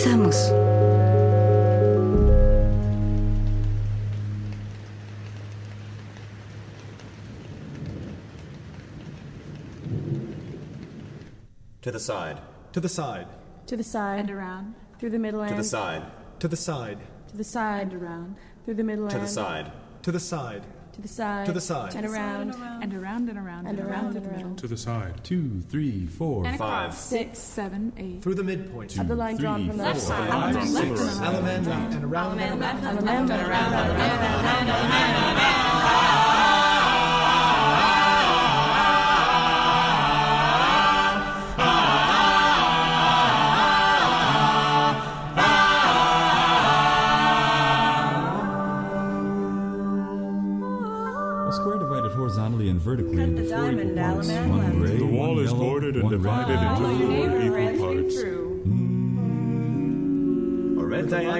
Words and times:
Comenzamos. 0.00 0.48
To 11.82 11.90
the 11.90 11.98
side. 11.98 12.40
To 12.72 12.80
the 12.80 12.88
side. 12.88 13.26
To 13.66 13.76
the 13.76 13.84
side. 13.84 14.20
And 14.20 14.30
around. 14.30 14.74
Through 14.98 15.10
the 15.10 15.18
middle 15.18 15.46
To 15.46 15.54
the 15.54 15.64
side. 15.64 16.02
To 16.38 16.48
the 16.48 16.56
side. 16.56 16.98
To 17.28 17.36
the 17.36 17.44
side. 17.44 17.92
And 17.92 18.02
around. 18.02 18.36
Through 18.64 18.74
the 18.74 18.84
middle 18.84 19.08
To 19.08 19.18
the 19.18 19.28
side. 19.28 19.70
To 20.02 20.12
the 20.12 20.20
side. 20.20 20.64
To 20.94 21.00
the 21.02 21.08
side. 21.08 21.46
To 21.46 21.52
the 21.52 21.60
side. 21.60 21.94
And 21.94 22.04
around. 22.06 22.50
And 22.82 22.92
around 22.94 23.28
and 23.28 23.38
around 23.38 23.66
And 23.66 23.78
around 23.80 24.16
and 24.16 24.26
around. 24.26 24.58
To 24.58 24.66
the 24.66 24.76
side. 24.76 25.22
Two, 25.22 25.60
three, 25.68 26.06
four. 26.06 26.44
And 26.46 26.58
Five. 26.58 26.86
across. 26.90 26.98
Six, 27.04 27.38
seven, 27.38 27.92
eight. 27.96 28.22
Through 28.22 28.34
the 28.34 28.44
midpoint. 28.44 28.98
Of 28.98 29.08
the 29.08 29.14
line 29.14 29.36
drawn 29.36 29.68
from 29.68 29.78
left 29.78 30.00
four, 30.00 30.08
side. 30.08 30.28
five, 30.30 30.54
Left 30.54 30.68
six. 30.68 30.80
and 30.80 30.94
around. 30.94 31.34
Alamanda 31.34 31.94
and 31.96 32.04
around 32.04 32.40
and 32.40 32.60
around. 32.62 32.74
And 32.86 33.08
around 33.08 33.30
and 33.30 33.48
around. 33.48 35.00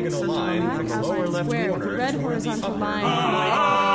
Diagonal 0.02 0.34
line 0.34 0.76
from 0.76 0.88
the 0.88 1.02
lower 1.02 1.28
left 1.28 1.50
corner 1.50 1.94
a 1.94 1.96
red 1.96 2.14
horizontal 2.14 2.76
line. 2.76 3.89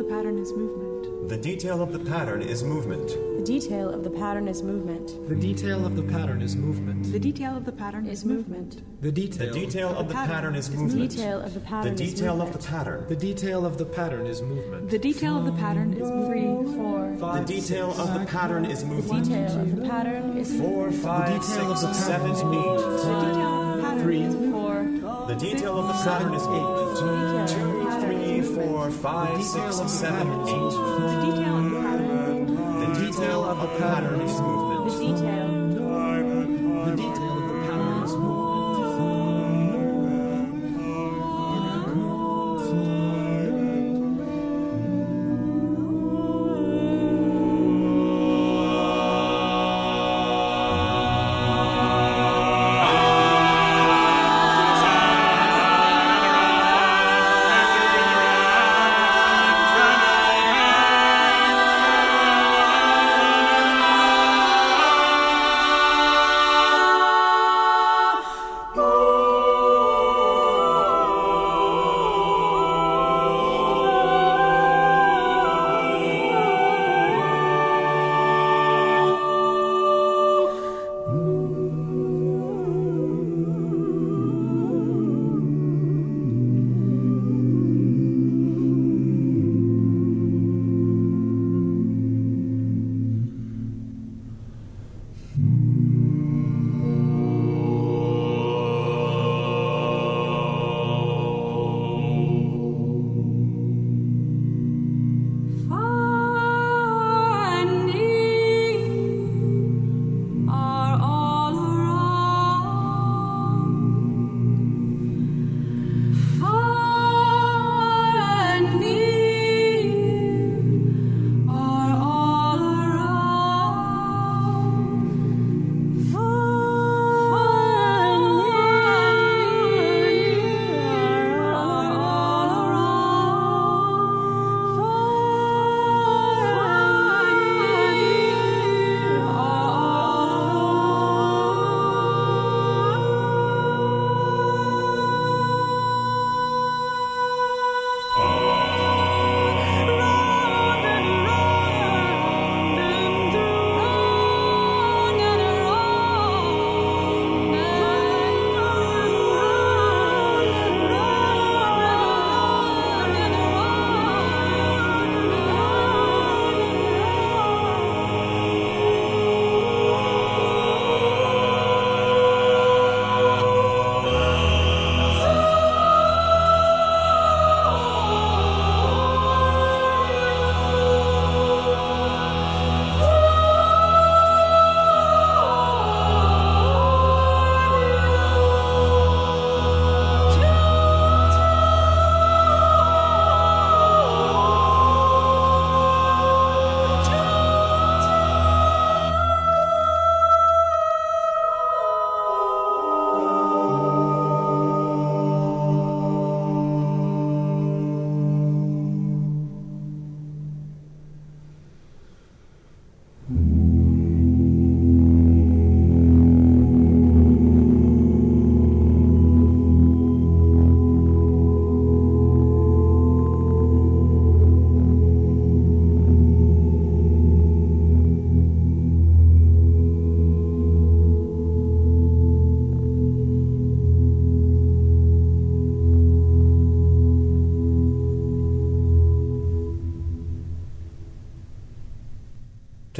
The 0.00 0.08
pattern 0.08 0.38
is 0.38 0.50
movement. 0.54 1.28
The 1.28 1.36
detail 1.36 1.82
of 1.82 1.92
the 1.92 1.98
pattern 1.98 2.40
is 2.40 2.62
movement. 2.64 3.08
The 3.36 3.44
detail 3.44 3.90
of 3.90 4.02
the 4.02 4.08
pattern 4.10 4.48
is 4.48 4.62
movement. 4.62 5.08
The 5.28 5.34
detail 5.36 5.84
of 5.84 5.94
the 5.94 6.02
pattern 6.02 6.40
is 6.40 6.56
movement. 6.56 7.12
The 7.12 7.18
detail 7.20 7.54
of 7.56 7.66
the 7.66 7.72
pattern 7.72 8.06
Is 8.06 8.20
is 8.20 8.24
movement. 8.24 8.76
movement. 8.76 9.02
The 9.02 9.10
The 9.10 9.12
detail. 9.12 9.52
detail 9.52 9.88
of 9.90 10.08
the 10.08 10.14
pattern 10.14 10.54
is 10.54 10.70
The 10.70 10.76
movement. 10.78 11.10
detail 11.10 11.40
of 11.42 11.52
the 11.52 11.60
The 11.60 11.66
pattern 11.66 11.92
is 11.92 12.00
detail 12.00 12.32
of 12.32 12.38
the 12.38 12.44
movement. 12.44 12.66
pattern. 12.66 13.04
The 13.08 13.16
detail 13.16 13.66
of 13.66 13.76
the 13.78 13.84
pattern 13.84 14.26
is 14.26 14.40
movement. 14.42 14.90
The 14.90 14.98
detail 14.98 15.36
of 15.36 15.44
the 15.44 15.52
pattern 15.52 15.92
is 15.92 16.08
Three, 16.26 16.46
movement. 16.46 17.20
The 17.20 17.44
detail 17.54 17.90
of 17.90 18.14
the 18.14 18.24
pattern 18.26 18.64
is 18.64 18.80
The 18.80 18.86
movement. 18.86 19.24
detail 19.24 19.60
of 19.60 19.76
the 19.76 19.82
pattern 19.88 20.36
is 20.38 20.48
Four, 20.60 20.90
five, 20.92 21.26
detail 21.42 21.72
of 21.72 21.80
the 21.82 21.86
pattern 21.88 22.30
is 22.30 22.40
eight. 22.40 22.44
movement. 22.46 22.80
The 22.80 23.20
detail 23.20 23.52
of 23.60 23.76
the 23.76 23.82
pattern 23.84 24.22
is 24.24 24.34
movement. 24.34 24.52
four. 25.02 25.26
The 25.28 25.34
detail 25.36 25.78
of 25.78 25.86
the 25.88 25.98
pattern 26.04 26.34
is 26.34 26.42
eight 26.42 27.79
four, 28.60 28.90
five, 28.90 29.42
six, 29.42 29.76
seven, 29.90 30.28
eight. 30.48 30.74
The 32.80 32.88
detail 33.00 33.44
of 33.44 33.58
the 33.58 33.78
pattern 33.78 34.20
is 34.20 34.40
movement. 34.40 34.90
The 34.90 34.98
detail 34.98 35.39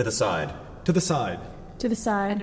To 0.01 0.05
the 0.05 0.11
side. 0.11 0.49
To 0.87 0.93
the 0.95 1.01
side. 1.03 1.39
To 1.79 1.89
the 1.91 1.95
side. 1.95 2.43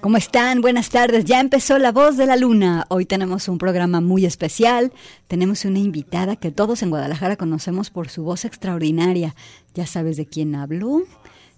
¿Cómo 0.00 0.16
están? 0.16 0.62
Buenas 0.62 0.88
tardes. 0.88 1.26
Ya 1.26 1.38
empezó 1.38 1.78
La 1.78 1.92
Voz 1.92 2.16
de 2.16 2.24
la 2.24 2.36
Luna. 2.36 2.86
Hoy 2.88 3.04
tenemos 3.04 3.46
un 3.46 3.58
programa 3.58 4.00
muy 4.00 4.24
especial. 4.24 4.90
Tenemos 5.28 5.66
una 5.66 5.80
invitada 5.80 6.36
que 6.36 6.50
todos 6.50 6.82
en 6.82 6.88
Guadalajara 6.88 7.36
conocemos 7.36 7.90
por 7.90 8.08
su 8.08 8.22
voz 8.22 8.46
extraordinaria. 8.46 9.34
Ya 9.74 9.86
sabes 9.86 10.16
de 10.16 10.24
quién 10.24 10.54
hablo. 10.54 11.02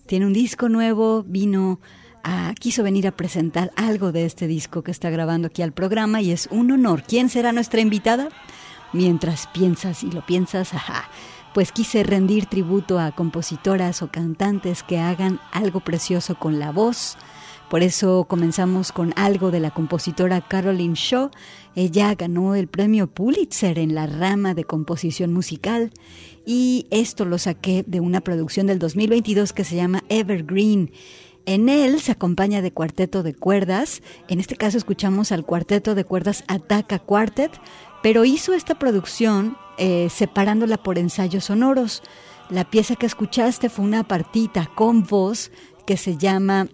Tiene 0.06 0.26
un 0.26 0.32
disco 0.32 0.69
nuevo, 0.69 1.23
vino 1.23 1.79
a, 2.25 2.52
quiso 2.58 2.82
venir 2.82 3.06
a 3.06 3.12
presentar 3.12 3.70
algo 3.76 4.11
de 4.11 4.25
este 4.25 4.49
disco 4.49 4.82
que 4.82 4.90
está 4.90 5.11
grabando 5.11 5.46
aquí 5.46 5.62
al 5.62 5.70
programa 5.70 6.23
y 6.23 6.32
es 6.32 6.49
un 6.50 6.73
honor. 6.73 7.05
¿Quién 7.06 7.29
será 7.29 7.52
nuestra 7.52 7.81
invitada? 7.81 8.31
Mientras 8.93 9.46
piensas 9.46 10.02
y 10.02 10.11
lo 10.11 10.26
piensas, 10.26 10.75
ajá 10.75 11.08
pues 11.54 11.72
quise 11.72 12.02
rendir 12.02 12.46
tributo 12.46 12.99
a 12.99 13.12
compositoras 13.12 14.02
o 14.02 14.10
cantantes 14.10 14.82
que 14.82 14.99
hagan 14.99 15.40
algo 15.52 15.81
precioso 15.81 16.34
con 16.34 16.58
la 16.58 16.72
voz. 16.72 17.16
Por 17.69 17.82
eso 17.82 18.26
comenzamos 18.28 18.93
con 18.93 19.14
algo 19.16 19.50
de 19.50 19.60
la 19.60 19.70
compositora 19.70 20.43
Caroline 20.43 20.94
Shaw. 20.94 21.31
Ella 21.75 22.14
ganó 22.14 22.54
el 22.54 22.69
premio 22.69 23.06
Pulitzer 23.06 23.78
en 23.78 23.94
la 23.94 24.06
rama 24.06 24.52
de 24.52 24.64
composición 24.64 25.32
musical 25.32 25.90
y 26.44 26.87
esto 26.90 27.25
lo 27.25 27.38
saqué 27.38 27.82
de 27.87 28.00
una 28.00 28.20
producción 28.20 28.66
del 28.66 28.78
2022 28.78 29.55
que 29.55 29.64
se 29.64 29.76
llama 29.76 30.05
Evergreen. 30.10 30.90
En 31.46 31.69
él 31.69 32.00
se 32.00 32.12
acompaña 32.12 32.62
de 32.62 32.72
cuarteto 32.72 33.22
de 33.22 33.34
cuerdas. 33.34 34.02
En 34.28 34.38
este 34.38 34.56
caso 34.56 34.76
escuchamos 34.78 35.32
al 35.32 35.44
cuarteto 35.44 35.94
de 35.94 36.05
cuerdas 36.05 36.44
Ataca 36.46 36.98
Quartet, 36.98 37.52
pero 38.02 38.25
hizo 38.25 38.52
esta 38.52 38.78
producción 38.78 39.56
eh, 39.78 40.08
separándola 40.10 40.76
por 40.76 40.98
ensayos 40.98 41.44
sonoros. 41.44 42.02
La 42.50 42.64
pieza 42.64 42.96
que 42.96 43.06
escuchaste 43.06 43.69
fue 43.69 43.84
una 43.84 44.04
partita 44.04 44.70
con 44.74 45.04
voz 45.04 45.50
que 45.86 45.96
se 45.96 46.16
llama 46.16 46.69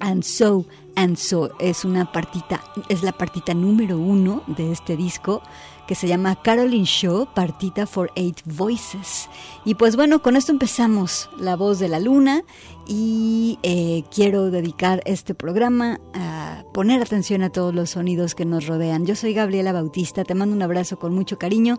And 0.00 0.22
So, 0.22 0.66
And 0.96 1.16
So. 1.16 1.50
Es 1.58 1.84
una 1.84 2.10
partita, 2.12 2.62
es 2.88 3.02
la 3.02 3.12
partita 3.12 3.54
número 3.54 3.98
uno 3.98 4.42
de 4.46 4.72
este 4.72 4.96
disco 4.96 5.42
que 5.86 5.94
se 5.94 6.06
llama 6.06 6.36
Caroline 6.42 6.84
Shaw, 6.84 7.32
partita 7.32 7.86
for 7.86 8.12
eight 8.14 8.40
voices. 8.44 9.28
Y 9.64 9.74
pues 9.74 9.96
bueno, 9.96 10.20
con 10.20 10.36
esto 10.36 10.52
empezamos 10.52 11.30
La 11.38 11.56
Voz 11.56 11.78
de 11.78 11.88
la 11.88 11.98
Luna 11.98 12.42
y 12.88 13.58
eh, 13.62 14.02
quiero 14.12 14.50
dedicar 14.50 15.02
este 15.04 15.34
programa 15.34 16.00
a 16.14 16.64
poner 16.72 17.02
atención 17.02 17.42
a 17.42 17.50
todos 17.50 17.74
los 17.74 17.90
sonidos 17.90 18.34
que 18.34 18.46
nos 18.46 18.66
rodean. 18.66 19.04
Yo 19.04 19.14
soy 19.14 19.34
Gabriela 19.34 19.72
Bautista, 19.72 20.24
te 20.24 20.34
mando 20.34 20.56
un 20.56 20.62
abrazo 20.62 20.98
con 20.98 21.14
mucho 21.14 21.38
cariño 21.38 21.78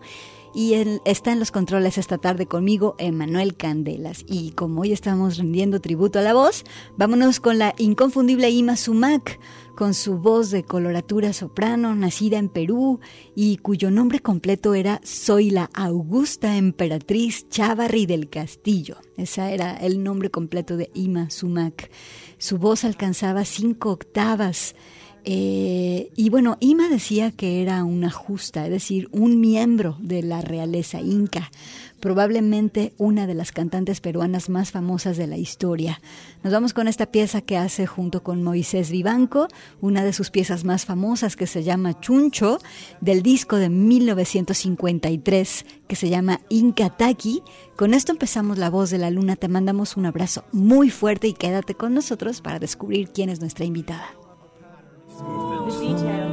y 0.54 0.74
está 1.06 1.32
en 1.32 1.40
los 1.40 1.52
controles 1.52 1.98
esta 1.98 2.18
tarde 2.18 2.48
conmigo, 2.48 2.96
Emanuel 2.98 3.56
Candelas. 3.56 4.26
Y 4.28 4.52
como 4.52 4.82
hoy 4.82 4.92
estamos 4.92 5.38
rindiendo 5.38 5.80
tributo 5.80 6.20
a 6.20 6.24
la 6.24 6.34
voz, 6.34 6.64
vámonos 6.98 7.40
con 7.40 7.60
la 7.60 7.76
inconfundible 7.78 8.50
Ima 8.50 8.76
Sumac, 8.76 9.40
con 9.76 9.94
su 9.94 10.18
voz 10.18 10.52
de 10.52 10.64
coloratura 10.64 11.32
soprano, 11.32 11.96
nacida 11.96 12.38
en 12.38 12.50
Perú 12.50 13.00
y 13.36 13.58
cuyo 13.58 13.92
nombre 13.92 14.20
completo 14.20 14.74
era 14.74 15.00
Soy 15.04 15.52
la 15.52 15.70
Augusta 15.74 16.58
Emperatriz 16.58 17.48
Chavarri 17.50 18.06
del 18.06 18.30
Castillo. 18.30 18.98
Ese 19.16 19.54
era 19.54 19.78
el 19.78 20.04
nombre 20.04 20.32
completo 20.32 20.76
de 20.76 20.92
Ima 20.94 21.30
Sumac. 21.30 21.90
Su 22.38 22.58
voz 22.58 22.84
alcanzaba 22.84 23.46
cinco 23.46 23.92
octavas. 23.92 24.76
Eh, 25.26 26.12
y 26.16 26.30
bueno, 26.30 26.58
Ima 26.60 26.88
decía 26.88 27.32
que 27.32 27.62
era 27.62 27.84
una 27.84 28.10
justa, 28.10 28.66
es 28.66 28.72
decir, 28.72 29.10
un 29.12 29.40
miembro 29.42 29.98
de 30.00 30.24
la 30.24 30.42
realeza 30.42 31.02
inca, 31.02 31.52
probablemente 32.00 32.94
una 32.98 33.28
de 33.28 33.34
las 33.34 33.52
cantantes 33.52 34.00
peruanas 34.00 34.50
más 34.50 34.72
famosas 34.72 35.18
de 35.18 35.28
la 35.28 35.38
historia. 35.38 36.02
Nos 36.44 36.54
vamos 36.54 36.74
con 36.74 36.88
esta 36.88 37.08
pieza 37.08 37.42
que 37.42 37.58
hace 37.58 37.86
junto 37.86 38.24
con 38.24 38.42
Moisés 38.44 38.92
Vivanco, 38.92 39.50
una 39.82 40.06
de 40.06 40.14
sus 40.14 40.30
piezas 40.30 40.64
más 40.64 40.86
famosas 40.86 41.36
que 41.36 41.48
se 41.48 41.64
llama 41.64 42.00
Chuncho, 42.00 42.60
del 43.02 43.22
disco 43.22 43.58
de 43.58 43.70
1953 43.70 45.66
que 45.88 45.96
se 45.96 46.10
llama 46.10 46.40
Inca 46.50 46.96
Taki. 46.96 47.44
Con 47.76 47.94
esto 47.94 48.14
empezamos 48.14 48.58
La 48.58 48.70
Voz 48.70 48.90
de 48.90 49.00
la 49.00 49.12
Luna, 49.12 49.36
te 49.36 49.50
mandamos 49.50 49.98
un 49.98 50.06
abrazo 50.06 50.46
muy 50.54 50.90
fuerte 50.90 51.28
y 51.28 51.34
quédate 51.34 51.76
con 51.76 51.94
nosotros 51.94 52.42
para 52.42 52.60
descubrir 52.60 53.10
quién 53.10 53.30
es 53.30 53.42
nuestra 53.42 53.66
invitada. 53.66 54.08
The 55.20 55.78
detail. 55.82 56.29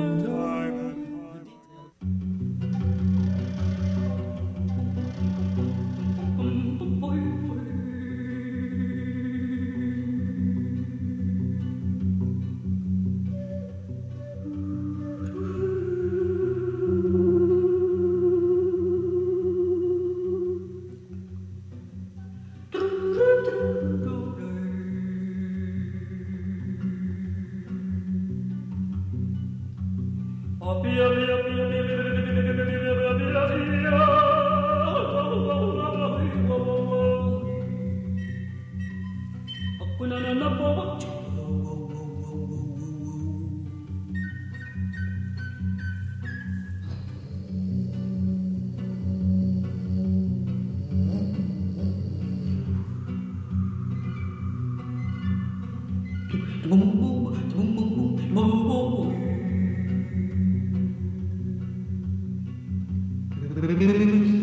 Mm-hmm. 63.66 64.36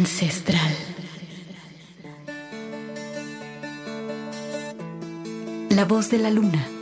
Ancestral. 0.00 0.74
La 5.68 5.84
voz 5.84 6.08
de 6.10 6.16
la 6.16 6.30
luna. 6.30 6.79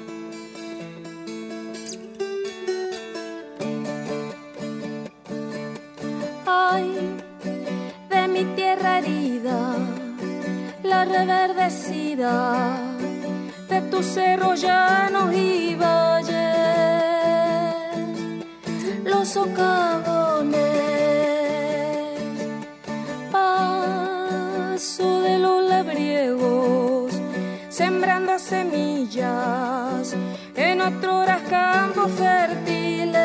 En 30.54 30.80
otros 30.80 31.42
campos 31.48 32.10
fértiles. 32.12 33.18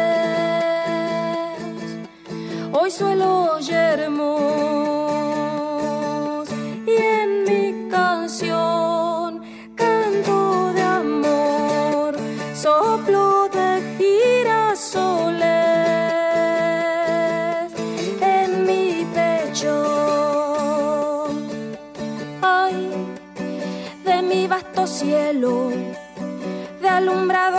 Hoy 2.71 2.89
suelo 2.91 3.59
yermos 3.59 5.02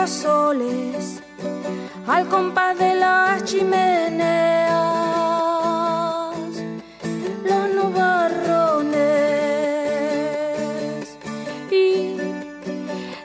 alumbrados 0.05 0.11
soles, 0.11 1.23
al 2.07 2.29
compás 2.29 2.79
de 2.79 2.95
las 2.95 3.43
chimeneas, 3.45 4.75
los 7.45 7.71
nubarrones 7.75 8.97
y 11.71 12.17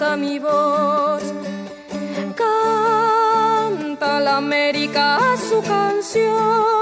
canta 0.00 0.16
mi 0.16 0.38
voz. 0.38 1.22
Canta 2.34 4.18
la 4.20 4.38
América 4.38 5.18
su 5.36 5.60
canción 5.60 6.79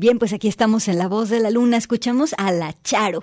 Bien, 0.00 0.18
pues 0.18 0.32
aquí 0.32 0.48
estamos 0.48 0.88
en 0.88 0.96
La 0.96 1.08
Voz 1.08 1.28
de 1.28 1.40
la 1.40 1.50
Luna. 1.50 1.76
Escuchamos 1.76 2.34
a 2.38 2.50
La 2.52 2.74
Charo 2.82 3.22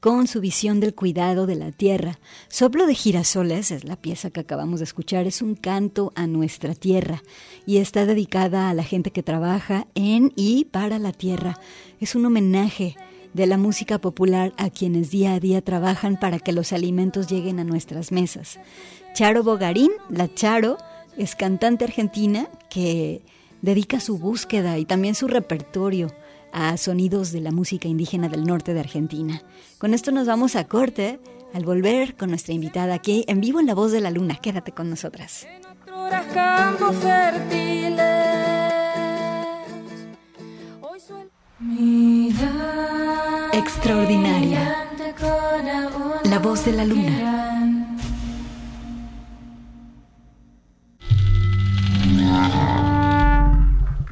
con 0.00 0.26
su 0.26 0.40
visión 0.40 0.80
del 0.80 0.94
cuidado 0.94 1.46
de 1.46 1.54
la 1.54 1.70
tierra. 1.70 2.18
Soplo 2.48 2.86
de 2.86 2.94
girasoles 2.94 3.70
es 3.70 3.84
la 3.84 3.96
pieza 3.96 4.30
que 4.30 4.40
acabamos 4.40 4.80
de 4.80 4.84
escuchar. 4.84 5.26
Es 5.26 5.42
un 5.42 5.54
canto 5.54 6.12
a 6.14 6.26
nuestra 6.26 6.74
tierra 6.74 7.22
y 7.66 7.76
está 7.76 8.06
dedicada 8.06 8.70
a 8.70 8.72
la 8.72 8.84
gente 8.84 9.10
que 9.10 9.22
trabaja 9.22 9.86
en 9.94 10.32
y 10.34 10.64
para 10.64 10.98
la 10.98 11.12
tierra. 11.12 11.60
Es 12.00 12.14
un 12.14 12.24
homenaje 12.24 12.96
de 13.34 13.46
la 13.46 13.58
música 13.58 13.98
popular 13.98 14.54
a 14.56 14.70
quienes 14.70 15.10
día 15.10 15.34
a 15.34 15.40
día 15.40 15.60
trabajan 15.60 16.18
para 16.18 16.38
que 16.38 16.52
los 16.52 16.72
alimentos 16.72 17.26
lleguen 17.26 17.60
a 17.60 17.64
nuestras 17.64 18.12
mesas. 18.12 18.58
Charo 19.12 19.42
Bogarín, 19.42 19.90
la 20.08 20.32
Charo, 20.32 20.78
es 21.18 21.36
cantante 21.36 21.84
argentina 21.84 22.48
que 22.70 23.20
dedica 23.64 23.98
su 23.98 24.18
búsqueda 24.18 24.76
y 24.78 24.84
también 24.84 25.14
su 25.14 25.26
repertorio 25.26 26.12
a 26.52 26.76
sonidos 26.76 27.32
de 27.32 27.40
la 27.40 27.50
música 27.50 27.88
indígena 27.88 28.28
del 28.28 28.44
norte 28.44 28.74
de 28.74 28.80
Argentina. 28.80 29.42
Con 29.78 29.94
esto 29.94 30.12
nos 30.12 30.26
vamos 30.26 30.54
a 30.54 30.68
corte 30.68 31.18
al 31.54 31.64
volver 31.64 32.14
con 32.14 32.28
nuestra 32.28 32.52
invitada 32.52 32.94
aquí 32.94 33.24
en 33.26 33.40
vivo 33.40 33.60
en 33.60 33.66
La 33.66 33.74
Voz 33.74 33.90
de 33.90 34.00
la 34.00 34.10
Luna. 34.10 34.36
Quédate 34.36 34.72
con 34.72 34.90
nosotras. 34.90 35.46
Extraordinaria. 43.52 44.90
La 46.24 46.38
Voz 46.38 46.64
de 46.66 46.72
la 46.72 46.84
Luna. 46.84 47.94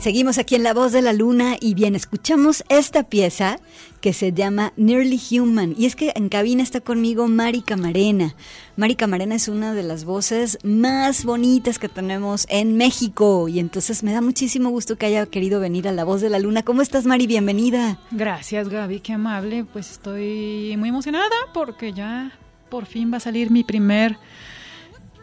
Seguimos 0.00 0.38
aquí 0.38 0.54
en 0.54 0.62
La 0.62 0.74
Voz 0.74 0.92
de 0.92 1.02
la 1.02 1.12
Luna 1.12 1.56
y 1.60 1.74
bien, 1.74 1.96
escuchamos 1.96 2.62
esta 2.68 3.02
pieza 3.02 3.58
que 4.00 4.12
se 4.12 4.32
llama 4.32 4.72
Nearly 4.76 5.20
Human. 5.32 5.74
Y 5.76 5.86
es 5.86 5.96
que 5.96 6.12
en 6.14 6.28
cabina 6.28 6.62
está 6.62 6.80
conmigo 6.80 7.26
Mari 7.26 7.62
Camarena. 7.62 8.34
Mari 8.76 8.94
Camarena 8.94 9.34
es 9.34 9.48
una 9.48 9.74
de 9.74 9.82
las 9.82 10.04
voces 10.04 10.58
más 10.62 11.24
bonitas 11.24 11.80
que 11.80 11.88
tenemos 11.88 12.46
en 12.48 12.76
México 12.76 13.48
y 13.48 13.58
entonces 13.58 14.04
me 14.04 14.12
da 14.12 14.20
muchísimo 14.20 14.70
gusto 14.70 14.96
que 14.96 15.06
haya 15.06 15.26
querido 15.26 15.58
venir 15.58 15.88
a 15.88 15.92
La 15.92 16.04
Voz 16.04 16.20
de 16.20 16.30
la 16.30 16.38
Luna. 16.38 16.62
¿Cómo 16.62 16.80
estás, 16.80 17.04
Mari? 17.04 17.26
Bienvenida. 17.26 17.98
Gracias, 18.12 18.68
Gaby, 18.68 19.00
qué 19.00 19.14
amable. 19.14 19.64
Pues 19.64 19.90
estoy 19.90 20.76
muy 20.78 20.90
emocionada 20.90 21.34
porque 21.52 21.92
ya 21.92 22.32
por 22.68 22.86
fin 22.86 23.12
va 23.12 23.16
a 23.16 23.20
salir 23.20 23.50
mi 23.50 23.64
primer 23.64 24.16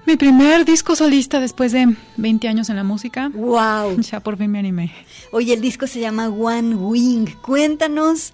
mi 0.05 0.17
primer 0.17 0.65
disco 0.65 0.95
solista 0.95 1.39
después 1.39 1.71
de 1.71 1.95
20 2.17 2.47
años 2.47 2.69
en 2.69 2.75
la 2.75 2.83
música. 2.83 3.29
¡Wow! 3.33 3.99
Ya 4.11 4.19
por 4.19 4.37
fin 4.37 4.51
me 4.51 4.59
animé. 4.59 4.93
Oye, 5.31 5.53
el 5.53 5.61
disco 5.61 5.87
se 5.87 5.99
llama 5.99 6.29
One 6.29 6.75
Wing. 6.75 7.27
Cuéntanos. 7.41 8.33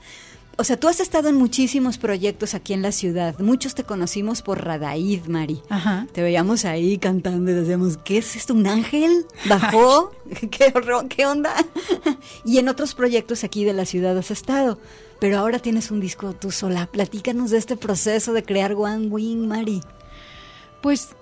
O 0.57 0.63
sea, 0.63 0.77
tú 0.77 0.88
has 0.88 0.99
estado 0.99 1.29
en 1.29 1.36
muchísimos 1.36 1.97
proyectos 1.97 2.53
aquí 2.53 2.73
en 2.73 2.81
la 2.81 2.91
ciudad. 2.91 3.39
Muchos 3.39 3.73
te 3.73 3.84
conocimos 3.84 4.41
por 4.41 4.63
Radaid, 4.63 5.25
Mari. 5.25 5.62
Ajá. 5.69 6.07
Te 6.12 6.21
veíamos 6.21 6.65
ahí 6.65 6.97
cantando 6.97 7.49
y 7.51 7.55
decíamos, 7.55 7.97
¿qué 7.97 8.19
es 8.19 8.36
esto? 8.36 8.53
¿Un 8.53 8.67
ángel? 8.67 9.25
¿Bajó? 9.47 10.12
¿Qué, 10.51 10.71
horror? 10.75 11.07
¿Qué 11.07 11.25
onda? 11.25 11.55
y 12.45 12.60
en 12.60 12.69
otros 12.69 12.93
proyectos 12.93 13.43
aquí 13.43 13.63
de 13.63 13.73
la 13.73 13.86
ciudad 13.86 14.17
has 14.17 14.29
estado. 14.29 14.77
Pero 15.19 15.39
ahora 15.39 15.60
tienes 15.60 15.89
un 15.89 15.99
disco 15.99 16.34
tú 16.34 16.51
sola. 16.51 16.88
Platícanos 16.91 17.49
de 17.51 17.57
este 17.57 17.77
proceso 17.77 18.34
de 18.34 18.43
crear 18.43 18.73
One 18.73 19.07
Wing, 19.07 19.47
Mari. 19.47 19.81
Pues 20.81 21.15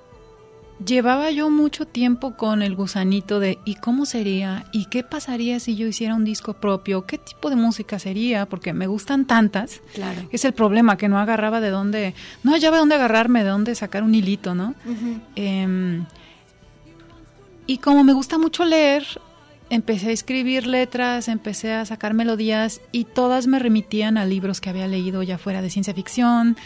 llevaba 0.86 1.32
yo 1.32 1.50
mucho 1.50 1.86
tiempo 1.86 2.36
con 2.36 2.62
el 2.62 2.76
gusanito 2.76 3.40
de 3.40 3.60
¿y 3.66 3.76
cómo 3.76 4.06
sería? 4.06 4.66
¿y 4.72 4.86
qué 4.86 5.04
pasaría 5.04 5.60
si 5.60 5.76
yo 5.76 5.88
hiciera 5.88 6.16
un 6.16 6.26
disco 6.26 6.54
propio? 6.54 7.06
¿Qué 7.06 7.18
tipo 7.18 7.50
de 7.50 7.56
música 7.56 8.00
sería? 8.00 8.48
Porque 8.48 8.74
me 8.74 8.88
gustan 8.88 9.26
tantas. 9.26 9.82
Claro. 9.94 10.22
Es 10.32 10.46
el 10.46 10.54
problema, 10.54 10.98
que 10.98 11.10
no 11.10 11.20
agarraba 11.20 11.62
de 11.62 11.70
dónde, 11.70 12.14
no 12.44 12.52
hallaba 12.52 12.78
dónde 12.78 12.96
agarrarme, 12.96 13.44
de 13.44 13.50
dónde 13.50 13.76
sacar 13.76 14.04
un 14.04 14.16
hilito, 14.16 14.56
¿no? 14.56 14.76
Em, 15.36 16.06
y 17.68 17.78
como 17.78 18.04
me 18.04 18.14
gusta 18.14 18.38
mucho 18.38 18.66
leer, 18.66 19.06
empecé 19.70 20.10
a 20.10 20.12
escribir 20.12 20.66
letras, 20.66 21.28
empecé 21.28 21.74
a 21.74 21.86
sacar 21.86 22.14
melodías 22.14 22.82
y 22.92 23.04
todas 23.04 23.48
me 23.48 23.60
remitían 23.60 24.18
a 24.18 24.26
libros 24.26 24.62
que 24.62 24.70
había 24.70 24.88
leído 24.88 25.24
ya 25.24 25.38
fuera 25.38 25.62
de 25.62 25.70
ciencia 25.70 25.94
ficción, 25.94 26.58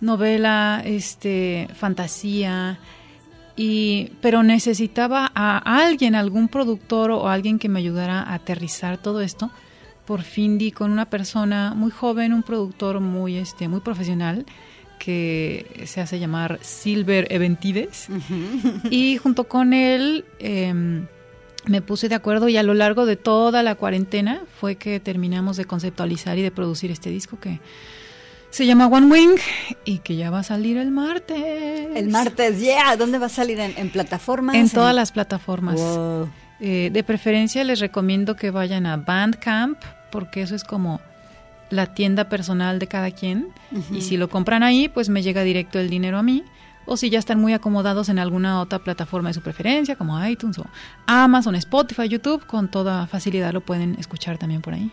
novela, 0.00 0.82
este, 0.84 1.68
fantasía, 1.74 2.78
y, 3.56 4.12
pero 4.20 4.42
necesitaba 4.42 5.30
a 5.34 5.58
alguien, 5.58 6.14
algún 6.14 6.48
productor 6.48 7.10
o 7.10 7.28
alguien 7.28 7.58
que 7.58 7.68
me 7.68 7.80
ayudara 7.80 8.20
a 8.20 8.34
aterrizar 8.34 8.98
todo 8.98 9.20
esto. 9.20 9.50
Por 10.06 10.22
fin 10.22 10.58
di 10.58 10.72
con 10.72 10.90
una 10.90 11.08
persona 11.08 11.74
muy 11.74 11.90
joven, 11.90 12.32
un 12.32 12.42
productor 12.42 13.00
muy, 13.00 13.36
este, 13.36 13.68
muy 13.68 13.80
profesional, 13.80 14.46
que 14.98 15.84
se 15.86 16.00
hace 16.00 16.18
llamar 16.18 16.58
Silver 16.62 17.26
Eventides. 17.30 18.08
Y 18.90 19.16
junto 19.16 19.44
con 19.44 19.72
él 19.72 20.24
em, 20.38 21.06
me 21.66 21.82
puse 21.82 22.08
de 22.08 22.14
acuerdo 22.14 22.48
y 22.48 22.56
a 22.56 22.62
lo 22.62 22.74
largo 22.74 23.06
de 23.06 23.16
toda 23.16 23.62
la 23.62 23.74
cuarentena 23.74 24.42
fue 24.60 24.76
que 24.76 25.00
terminamos 25.00 25.56
de 25.56 25.64
conceptualizar 25.64 26.38
y 26.38 26.42
de 26.42 26.50
producir 26.50 26.90
este 26.90 27.10
disco 27.10 27.40
que 27.40 27.60
se 28.50 28.66
llama 28.66 28.86
One 28.86 29.06
Wing 29.06 29.38
y 29.84 29.98
que 29.98 30.16
ya 30.16 30.30
va 30.30 30.40
a 30.40 30.42
salir 30.42 30.76
el 30.76 30.90
martes. 30.90 31.38
El 31.94 32.08
martes, 32.08 32.60
yeah. 32.60 32.96
¿Dónde 32.96 33.18
va 33.18 33.26
a 33.26 33.30
salir? 33.30 33.58
¿En, 33.60 33.74
en 33.76 33.90
plataformas? 33.90 34.56
En 34.56 34.68
todas 34.68 34.94
las 34.94 35.12
plataformas. 35.12 35.76
Wow. 35.76 36.28
Eh, 36.60 36.90
de 36.92 37.02
preferencia 37.04 37.64
les 37.64 37.80
recomiendo 37.80 38.36
que 38.36 38.50
vayan 38.50 38.84
a 38.84 38.98
Bandcamp 38.98 39.78
porque 40.12 40.42
eso 40.42 40.54
es 40.54 40.62
como 40.62 41.00
la 41.70 41.94
tienda 41.94 42.28
personal 42.28 42.78
de 42.78 42.86
cada 42.86 43.12
quien 43.12 43.48
y 43.92 44.02
si 44.02 44.18
lo 44.18 44.28
compran 44.28 44.62
ahí 44.62 44.88
pues 44.88 45.08
me 45.08 45.22
llega 45.22 45.42
directo 45.42 45.78
el 45.78 45.88
dinero 45.88 46.18
a 46.18 46.22
mí 46.22 46.44
o 46.84 46.98
si 46.98 47.08
ya 47.08 47.18
están 47.18 47.40
muy 47.40 47.54
acomodados 47.54 48.10
en 48.10 48.18
alguna 48.18 48.60
otra 48.60 48.80
plataforma 48.80 49.30
de 49.30 49.34
su 49.34 49.40
preferencia 49.40 49.96
como 49.96 50.22
iTunes 50.26 50.58
o 50.58 50.66
Amazon, 51.06 51.54
Spotify, 51.54 52.08
YouTube 52.08 52.44
con 52.44 52.68
toda 52.68 53.06
facilidad 53.06 53.52
lo 53.54 53.62
pueden 53.62 53.94
escuchar 53.98 54.36
también 54.36 54.60
por 54.60 54.74
ahí. 54.74 54.92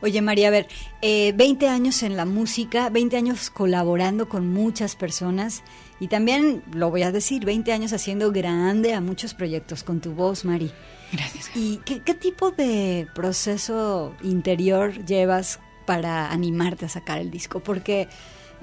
Oye, 0.00 0.22
María, 0.22 0.48
a 0.48 0.50
ver, 0.52 0.68
eh, 1.02 1.32
20 1.36 1.68
años 1.68 2.02
en 2.02 2.16
la 2.16 2.24
música, 2.24 2.88
20 2.88 3.16
años 3.16 3.50
colaborando 3.50 4.28
con 4.28 4.48
muchas 4.52 4.94
personas 4.94 5.64
y 5.98 6.06
también, 6.06 6.62
lo 6.72 6.90
voy 6.90 7.02
a 7.02 7.10
decir, 7.10 7.44
20 7.44 7.72
años 7.72 7.92
haciendo 7.92 8.30
grande 8.30 8.94
a 8.94 9.00
muchos 9.00 9.34
proyectos 9.34 9.82
con 9.82 10.00
tu 10.00 10.12
voz, 10.12 10.44
Mari. 10.44 10.70
Gracias. 11.12 11.50
¿Y 11.56 11.78
qué, 11.84 12.00
qué 12.00 12.14
tipo 12.14 12.52
de 12.52 13.08
proceso 13.14 14.14
interior 14.22 15.04
llevas 15.04 15.58
para 15.86 16.30
animarte 16.30 16.86
a 16.86 16.88
sacar 16.88 17.18
el 17.18 17.32
disco? 17.32 17.58
Porque 17.58 18.08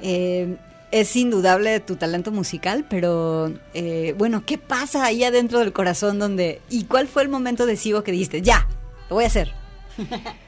eh, 0.02 0.56
es 0.92 1.14
indudable 1.18 1.82
tu 1.82 1.98
talento 1.98 2.32
musical, 2.32 2.86
pero 2.90 3.52
eh, 3.74 4.16
bueno, 4.18 4.46
¿qué 4.46 4.58
pasa 4.58 5.04
ahí 5.04 5.26
adentro 5.26 5.60
del 5.60 5.74
corazón 5.74 6.20
donde... 6.20 6.62
¿Y 6.70 6.86
cuál 6.86 7.10
fue 7.10 7.24
el 7.24 7.30
momento 7.30 7.66
decisivo 7.66 8.04
que 8.04 8.14
dijiste, 8.14 8.42
ya, 8.42 8.66
lo 9.10 9.16
voy 9.16 9.26
a 9.26 9.28
hacer? 9.28 9.52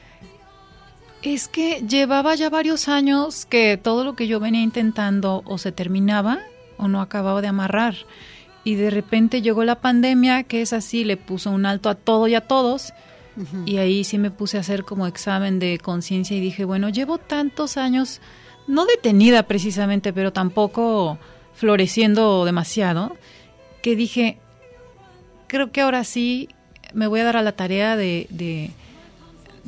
Es 1.34 1.46
que 1.46 1.84
llevaba 1.86 2.34
ya 2.36 2.48
varios 2.48 2.88
años 2.88 3.44
que 3.44 3.76
todo 3.76 4.02
lo 4.02 4.16
que 4.16 4.26
yo 4.26 4.40
venía 4.40 4.62
intentando 4.62 5.42
o 5.44 5.58
se 5.58 5.72
terminaba 5.72 6.38
o 6.78 6.88
no 6.88 7.02
acababa 7.02 7.42
de 7.42 7.48
amarrar. 7.48 7.96
Y 8.64 8.76
de 8.76 8.88
repente 8.88 9.42
llegó 9.42 9.62
la 9.62 9.82
pandemia, 9.82 10.44
que 10.44 10.62
es 10.62 10.72
así, 10.72 11.04
le 11.04 11.18
puso 11.18 11.50
un 11.50 11.66
alto 11.66 11.90
a 11.90 11.96
todo 11.96 12.28
y 12.28 12.34
a 12.34 12.40
todos. 12.40 12.94
Y 13.66 13.76
ahí 13.76 14.04
sí 14.04 14.16
me 14.16 14.30
puse 14.30 14.56
a 14.56 14.60
hacer 14.60 14.84
como 14.84 15.06
examen 15.06 15.58
de 15.58 15.78
conciencia 15.78 16.34
y 16.34 16.40
dije, 16.40 16.64
bueno, 16.64 16.88
llevo 16.88 17.18
tantos 17.18 17.76
años, 17.76 18.22
no 18.66 18.86
detenida 18.86 19.42
precisamente, 19.42 20.14
pero 20.14 20.32
tampoco 20.32 21.18
floreciendo 21.52 22.46
demasiado, 22.46 23.16
que 23.82 23.96
dije, 23.96 24.38
creo 25.46 25.72
que 25.72 25.82
ahora 25.82 26.04
sí 26.04 26.48
me 26.94 27.06
voy 27.06 27.20
a 27.20 27.24
dar 27.24 27.36
a 27.36 27.42
la 27.42 27.52
tarea 27.52 27.96
de, 27.96 28.26
de, 28.30 28.70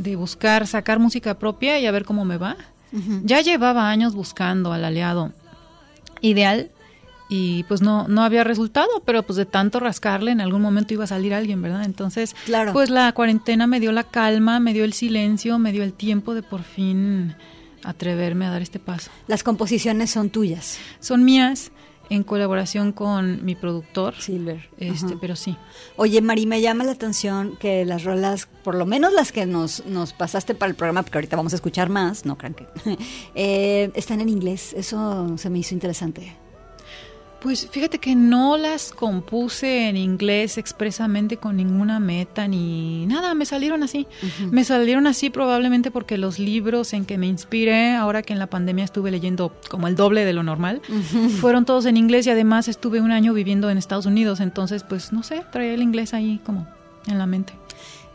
de 0.02 0.16
buscar, 0.16 0.66
sacar 0.66 0.98
música 0.98 1.38
propia 1.38 1.78
y 1.78 1.86
a 1.86 1.90
ver 1.90 2.04
cómo 2.04 2.24
me 2.24 2.36
va. 2.38 2.56
Ya 3.22 3.40
llevaba 3.40 3.88
años 3.88 4.14
buscando 4.16 4.72
al 4.72 4.84
aliado 4.84 5.32
ideal 6.22 6.70
y 7.28 7.62
pues 7.64 7.82
no, 7.82 8.08
no 8.08 8.22
había 8.24 8.42
resultado, 8.42 8.88
pero 9.04 9.22
pues 9.22 9.36
de 9.36 9.46
tanto 9.46 9.78
rascarle 9.78 10.32
en 10.32 10.40
algún 10.40 10.60
momento 10.60 10.92
iba 10.94 11.04
a 11.04 11.06
salir 11.06 11.32
alguien, 11.32 11.62
¿verdad? 11.62 11.84
Entonces, 11.84 12.34
Claro. 12.46 12.72
pues 12.72 12.90
la 12.90 13.12
cuarentena 13.12 13.68
me 13.68 13.78
dio 13.78 13.92
la 13.92 14.02
calma, 14.02 14.58
me 14.58 14.72
dio 14.72 14.82
el 14.84 14.92
silencio, 14.92 15.58
me 15.60 15.70
dio 15.70 15.84
el 15.84 15.92
tiempo 15.92 16.34
de 16.34 16.42
por 16.42 16.62
fin 16.64 17.36
atreverme 17.84 18.46
a 18.46 18.50
dar 18.50 18.62
este 18.62 18.80
paso. 18.80 19.10
Las 19.28 19.44
composiciones 19.44 20.10
son 20.10 20.30
tuyas. 20.30 20.78
Son 20.98 21.24
mías. 21.24 21.70
En 22.10 22.24
colaboración 22.24 22.92
con 22.92 23.44
mi 23.44 23.54
productor. 23.54 24.14
Silver. 24.20 24.68
Este, 24.78 25.06
Ajá. 25.06 25.16
pero 25.20 25.36
sí. 25.36 25.56
Oye, 25.96 26.20
Mari, 26.20 26.44
me 26.44 26.60
llama 26.60 26.84
la 26.84 26.92
atención 26.92 27.56
que 27.58 27.84
las 27.84 28.04
rolas, 28.04 28.48
por 28.64 28.74
lo 28.74 28.84
menos 28.84 29.12
las 29.12 29.32
que 29.32 29.46
nos, 29.46 29.86
nos 29.86 30.12
pasaste 30.12 30.54
para 30.54 30.70
el 30.70 30.76
programa, 30.76 31.02
porque 31.02 31.18
ahorita 31.18 31.36
vamos 31.36 31.52
a 31.52 31.56
escuchar 31.56 31.88
más, 31.88 32.26
no 32.26 32.36
crean 32.36 32.54
que, 32.54 32.66
eh, 33.34 33.90
están 33.94 34.20
en 34.20 34.28
inglés. 34.28 34.74
Eso 34.76 35.38
se 35.38 35.48
me 35.48 35.60
hizo 35.60 35.72
interesante. 35.72 36.36
Pues 37.40 37.68
fíjate 37.70 37.98
que 37.98 38.14
no 38.14 38.58
las 38.58 38.92
compuse 38.92 39.88
en 39.88 39.96
inglés 39.96 40.58
expresamente 40.58 41.38
con 41.38 41.56
ninguna 41.56 41.98
meta 41.98 42.46
ni 42.46 43.06
nada, 43.06 43.34
me 43.34 43.46
salieron 43.46 43.82
así. 43.82 44.06
Me 44.50 44.62
salieron 44.62 45.06
así 45.06 45.30
probablemente 45.30 45.90
porque 45.90 46.18
los 46.18 46.38
libros 46.38 46.92
en 46.92 47.06
que 47.06 47.16
me 47.16 47.26
inspiré, 47.26 47.94
ahora 47.94 48.22
que 48.22 48.34
en 48.34 48.38
la 48.38 48.48
pandemia 48.48 48.84
estuve 48.84 49.10
leyendo 49.10 49.54
como 49.70 49.88
el 49.88 49.96
doble 49.96 50.26
de 50.26 50.34
lo 50.34 50.42
normal, 50.42 50.82
fueron 51.40 51.64
todos 51.64 51.86
en 51.86 51.96
inglés 51.96 52.26
y 52.26 52.30
además 52.30 52.68
estuve 52.68 53.00
un 53.00 53.10
año 53.10 53.32
viviendo 53.32 53.70
en 53.70 53.78
Estados 53.78 54.04
Unidos, 54.04 54.40
entonces 54.40 54.84
pues 54.84 55.10
no 55.10 55.22
sé, 55.22 55.42
traía 55.50 55.72
el 55.72 55.82
inglés 55.82 56.12
ahí 56.12 56.40
como 56.44 56.68
en 57.06 57.16
la 57.16 57.24
mente. 57.24 57.54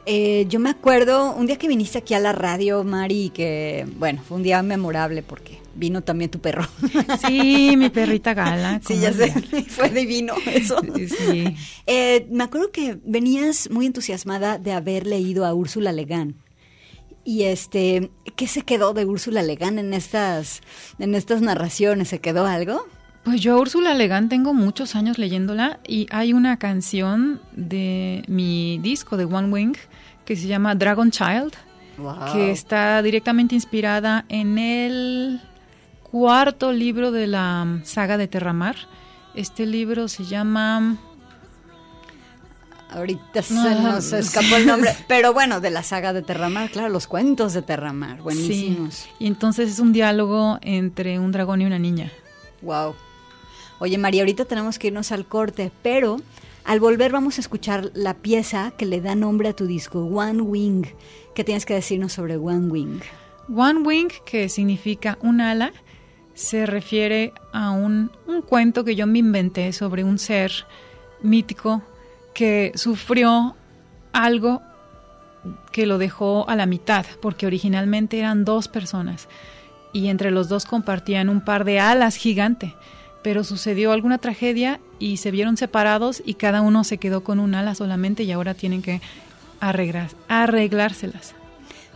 Eh, 0.06 0.46
yo 0.50 0.60
me 0.60 0.70
acuerdo 0.70 1.34
un 1.34 1.48
día 1.48 1.58
que 1.58 1.68
viniste 1.68 1.98
aquí 1.98 2.14
a 2.14 2.20
la 2.20 2.32
radio, 2.32 2.84
Mari, 2.84 3.32
que, 3.34 3.88
bueno, 3.98 4.22
fue 4.24 4.38
un 4.38 4.44
día 4.44 4.62
memorable 4.62 5.24
porque 5.24 5.65
vino 5.76 6.02
también 6.04 6.32
tu 6.32 6.40
perro. 6.40 6.68
Sí, 7.28 7.76
mi 7.78 7.90
perrita 7.90 8.34
Gala. 8.34 8.80
Sí, 8.86 8.94
¿cómo 8.96 9.02
ya 9.02 9.14
sé, 9.14 9.32
fue 9.68 9.90
divino 9.90 10.34
eso. 10.46 10.80
Sí. 10.96 11.56
Eh, 11.86 12.28
me 12.32 12.44
acuerdo 12.44 12.72
que 12.72 12.98
venías 13.04 13.70
muy 13.70 13.86
entusiasmada 13.86 14.58
de 14.58 14.72
haber 14.72 15.06
leído 15.06 15.46
a 15.46 15.54
Úrsula 15.54 15.92
Legán. 15.92 16.36
Y 17.24 17.44
este, 17.44 18.12
¿qué 18.36 18.48
se 18.48 18.62
quedó 18.62 18.94
de 18.94 19.06
Úrsula 19.06 19.42
Legán 19.42 19.80
en 19.80 19.94
estas, 19.94 20.62
en 21.00 21.16
estas 21.16 21.42
narraciones? 21.42 22.10
¿Se 22.10 22.20
quedó 22.20 22.46
algo? 22.46 22.86
Pues 23.24 23.42
yo 23.42 23.56
a 23.56 23.60
Úrsula 23.60 23.96
Legán 23.96 24.30
tengo 24.30 24.54
muchos 24.54 24.96
años 24.96 25.18
leyéndola 25.18 25.80
y 25.88 26.06
hay 26.12 26.34
una 26.34 26.58
canción 26.58 27.42
de 27.54 28.24
mi 28.28 28.78
disco 28.78 29.18
de 29.18 29.26
One 29.26 29.52
Wing 29.52 29.74
que 30.26 30.36
se 30.36 30.46
llama 30.46 30.76
Dragon 30.76 31.10
Child, 31.10 31.54
que 32.34 32.52
está 32.52 33.02
directamente 33.02 33.56
inspirada 33.56 34.26
en 34.30 34.60
el 34.60 35.42
cuarto 36.16 36.72
libro 36.72 37.12
de 37.12 37.28
la 37.28 37.82
saga 37.84 38.18
de 38.18 38.30
Terramar. 38.30 38.78
Este 39.34 39.66
libro 39.66 40.08
se 40.08 40.24
llama... 40.24 40.96
Ahorita 42.90 43.42
se 43.42 43.54
Ah, 43.58 43.76
nos 43.82 44.14
escapó 44.14 44.56
el 44.56 44.66
nombre, 44.66 44.96
pero 45.10 45.34
bueno, 45.34 45.60
de 45.60 45.72
la 45.72 45.84
saga 45.84 46.14
de 46.14 46.22
Terramar, 46.22 46.72
claro, 46.72 46.88
los 46.88 47.08
cuentos 47.08 47.52
de 47.52 47.64
Terramar, 47.64 48.22
buenísimos. 48.22 48.96
Sí, 48.96 49.10
y 49.20 49.28
entonces 49.28 49.70
es 49.70 49.80
un 49.80 49.92
diálogo 49.92 50.58
entre 50.62 51.20
un 51.20 51.34
dragón 51.34 51.62
y 51.62 51.66
una 51.66 51.80
niña. 51.80 52.10
Wow. 52.62 52.96
Oye, 53.80 53.98
María, 53.98 54.22
ahorita 54.22 54.46
tenemos 54.46 54.80
que 54.80 54.88
irnos 54.88 55.12
al 55.12 55.26
corte, 55.26 55.70
pero 55.84 56.22
al 56.64 56.80
volver 56.80 57.12
vamos 57.12 57.40
a 57.40 57.42
escuchar 57.42 57.92
la 57.94 58.14
pieza 58.14 58.72
que 58.78 58.86
le 58.86 59.02
da 59.02 59.16
nombre 59.16 59.50
a 59.50 59.54
tu 59.54 59.68
disco, 59.68 60.06
One 60.06 60.44
Wing. 60.44 60.86
¿Qué 61.36 61.44
tienes 61.44 61.66
que 61.66 61.74
decirnos 61.74 62.14
sobre 62.14 62.38
One 62.38 62.68
Wing? 62.68 63.02
One 63.54 63.82
Wing, 63.82 64.08
que 64.26 64.48
significa 64.48 65.18
un 65.22 65.42
ala, 65.42 65.74
se 66.36 66.66
refiere 66.68 67.34
a 67.52 67.72
un, 67.72 68.12
un 68.28 68.42
cuento 68.42 68.84
que 68.84 68.96
yo 68.96 69.08
me 69.08 69.20
inventé 69.20 69.74
sobre 69.74 70.04
un 70.04 70.20
ser 70.20 70.52
mítico 71.24 71.82
que 72.34 72.72
sufrió 72.76 73.56
algo 74.14 74.62
que 75.72 75.86
lo 75.86 75.98
dejó 75.98 76.48
a 76.50 76.56
la 76.56 76.66
mitad, 76.66 77.06
porque 77.22 77.48
originalmente 77.48 78.20
eran 78.20 78.46
dos 78.46 78.68
personas 78.68 79.28
y 79.94 80.10
entre 80.10 80.30
los 80.30 80.50
dos 80.50 80.66
compartían 80.66 81.30
un 81.30 81.40
par 81.40 81.64
de 81.64 81.80
alas 81.80 82.18
gigante, 82.18 82.76
pero 83.24 83.46
sucedió 83.46 83.94
alguna 83.94 84.18
tragedia 84.18 84.82
y 85.00 85.18
se 85.18 85.32
vieron 85.32 85.56
separados 85.56 86.22
y 86.26 86.34
cada 86.34 86.62
uno 86.62 86.84
se 86.84 86.98
quedó 86.98 87.24
con 87.24 87.40
un 87.40 87.56
ala 87.56 87.76
solamente 87.76 88.24
y 88.24 88.32
ahora 88.34 88.54
tienen 88.54 88.82
que 88.82 89.00
arreglárselas. 89.62 91.34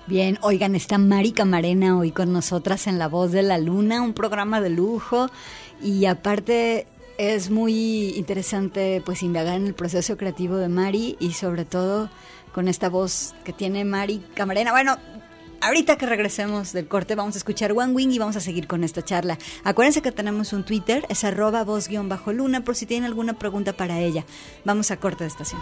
Bien, 0.09 0.39
oigan, 0.41 0.73
está 0.73 0.97
Mari 0.97 1.33
Camarena 1.33 1.95
hoy 1.95 2.09
con 2.09 2.33
nosotras 2.33 2.87
en 2.87 2.97
La 2.97 3.07
Voz 3.07 3.31
de 3.31 3.43
la 3.43 3.59
Luna, 3.59 4.01
un 4.01 4.15
programa 4.15 4.59
de 4.59 4.71
lujo 4.71 5.29
y 5.83 6.05
aparte 6.05 6.87
es 7.19 7.51
muy 7.51 8.15
interesante 8.17 9.03
pues 9.05 9.21
indagar 9.21 9.57
en 9.57 9.67
el 9.67 9.75
proceso 9.75 10.17
creativo 10.17 10.57
de 10.57 10.67
Mari 10.67 11.15
y 11.19 11.33
sobre 11.33 11.63
todo 11.63 12.09
con 12.55 12.67
esta 12.67 12.89
voz 12.89 13.35
que 13.43 13.53
tiene 13.53 13.85
Mari 13.85 14.23
Camarena. 14.33 14.71
Bueno, 14.71 14.97
ahorita 15.61 15.99
que 15.99 16.07
regresemos 16.07 16.73
del 16.73 16.87
corte 16.87 17.13
vamos 17.13 17.35
a 17.35 17.37
escuchar 17.37 17.73
One 17.73 17.93
Wing 17.93 18.09
y 18.09 18.17
vamos 18.17 18.35
a 18.35 18.39
seguir 18.39 18.65
con 18.65 18.83
esta 18.83 19.05
charla. 19.05 19.37
Acuérdense 19.63 20.01
que 20.01 20.11
tenemos 20.11 20.53
un 20.53 20.63
Twitter, 20.65 21.05
es 21.09 21.23
arroba 21.23 21.63
voz 21.63 21.87
guion 21.87 22.09
bajo 22.09 22.33
luna 22.33 22.63
por 22.63 22.75
si 22.75 22.87
tienen 22.87 23.05
alguna 23.05 23.37
pregunta 23.37 23.73
para 23.73 23.99
ella. 23.99 24.25
Vamos 24.65 24.89
a 24.89 24.97
corte 24.97 25.25
de 25.25 25.27
estación. 25.27 25.61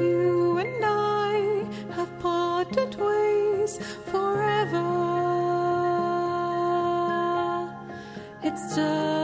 You 0.00 0.58
and 0.58 0.84
I 0.84 1.64
have 1.94 2.10
parted 2.20 2.94
ways 2.96 3.78
forever. 4.10 4.88
It's 8.42 8.74
just 8.74 9.19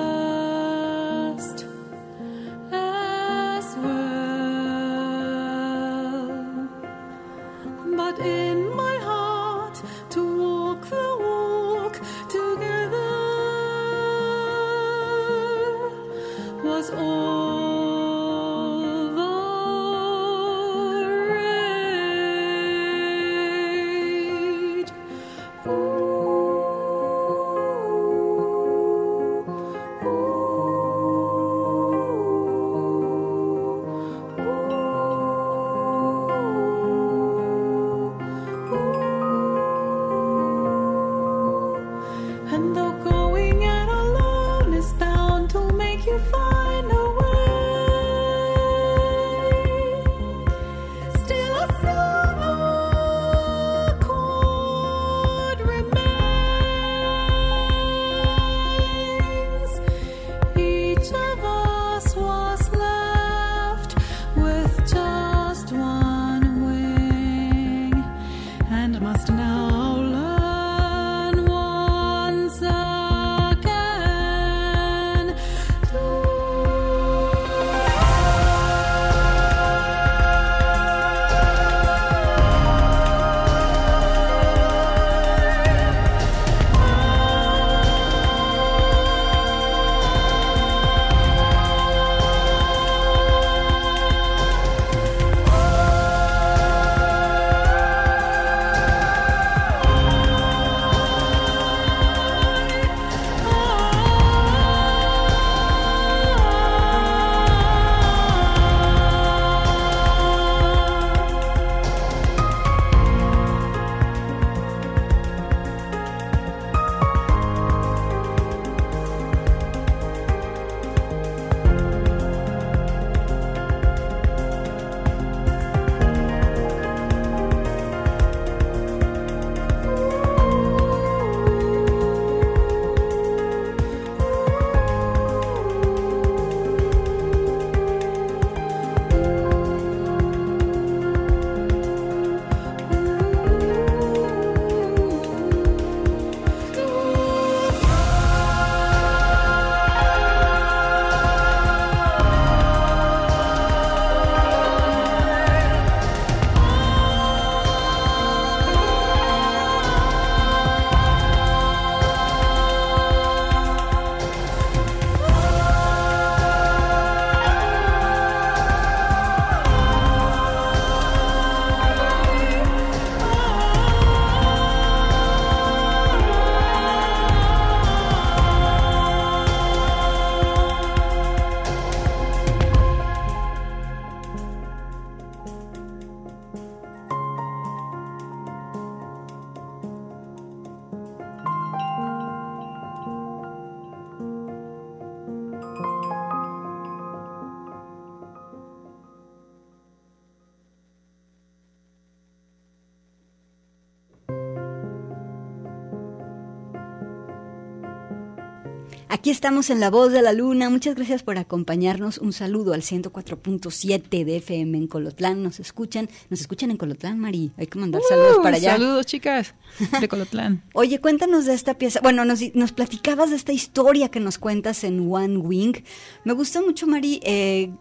Aquí 209.26 209.32
estamos 209.32 209.70
en 209.70 209.80
La 209.80 209.90
Voz 209.90 210.12
de 210.12 210.22
la 210.22 210.32
Luna. 210.32 210.70
Muchas 210.70 210.94
gracias 210.94 211.24
por 211.24 211.36
acompañarnos. 211.36 212.18
Un 212.18 212.32
saludo 212.32 212.74
al 212.74 212.82
104.7 212.82 214.24
de 214.24 214.36
FM 214.36 214.78
en 214.78 214.86
Colotlán. 214.86 215.42
Nos 215.42 215.58
escuchan, 215.58 216.08
nos 216.30 216.40
escuchan 216.40 216.70
en 216.70 216.76
Colotlán, 216.76 217.18
Mari. 217.18 217.50
Hay 217.56 217.66
que 217.66 217.76
mandar 217.76 218.02
saludos 218.08 218.38
Uh, 218.38 218.42
para 218.44 218.54
allá. 218.54 218.74
Saludos, 218.74 219.04
chicas, 219.04 219.56
de 220.00 220.06
Colotlán. 220.06 220.62
Oye, 220.74 221.00
cuéntanos 221.00 221.44
de 221.44 221.54
esta 221.54 221.74
pieza. 221.74 221.98
Bueno, 222.04 222.24
nos, 222.24 222.38
nos 222.54 222.70
platicabas 222.70 223.30
de 223.30 223.34
esta 223.34 223.52
historia 223.52 224.10
que 224.10 224.20
nos 224.20 224.38
cuentas 224.38 224.84
en 224.84 225.12
One 225.12 225.38
Wing. 225.38 225.74
Me 226.22 226.32
gustó 226.32 226.62
mucho, 226.62 226.86
Mari, 226.86 227.18
eh, 227.24 227.72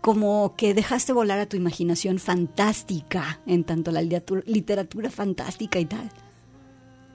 como 0.00 0.54
que 0.56 0.72
dejaste 0.72 1.12
volar 1.12 1.38
a 1.40 1.46
tu 1.46 1.58
imaginación 1.58 2.18
fantástica, 2.18 3.42
en 3.44 3.64
tanto 3.64 3.90
la 3.90 4.00
literatura, 4.00 4.42
literatura 4.46 5.10
fantástica 5.10 5.78
y 5.78 5.84
tal. 5.84 6.10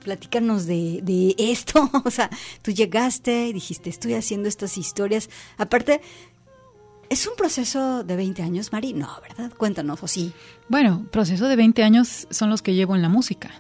Platícanos 0.04 0.66
de, 0.66 1.02
de 1.04 1.36
esto. 1.38 1.90
O 2.04 2.10
sea, 2.10 2.30
tú 2.62 2.72
llegaste 2.72 3.48
y 3.48 3.54
dijiste, 3.54 3.90
estoy 3.90 4.16
haciendo 4.16 4.50
estas 4.50 4.78
historias. 4.78 5.30
Aparte, 5.58 6.02
¿es 7.10 7.28
un 7.28 7.36
proceso 7.36 8.04
de 8.04 8.16
20 8.16 8.42
años, 8.42 8.72
Mari? 8.72 8.94
No, 8.94 9.10
¿verdad? 9.22 9.52
Cuéntanos, 9.56 10.02
o 10.02 10.08
sí. 10.08 10.34
Bueno, 10.68 11.06
proceso 11.12 11.48
de 11.48 11.56
20 11.56 11.84
años 11.84 12.28
son 12.30 12.50
los 12.50 12.62
que 12.62 12.74
llevo 12.74 12.96
en 12.96 13.02
la 13.02 13.10
música. 13.10 13.52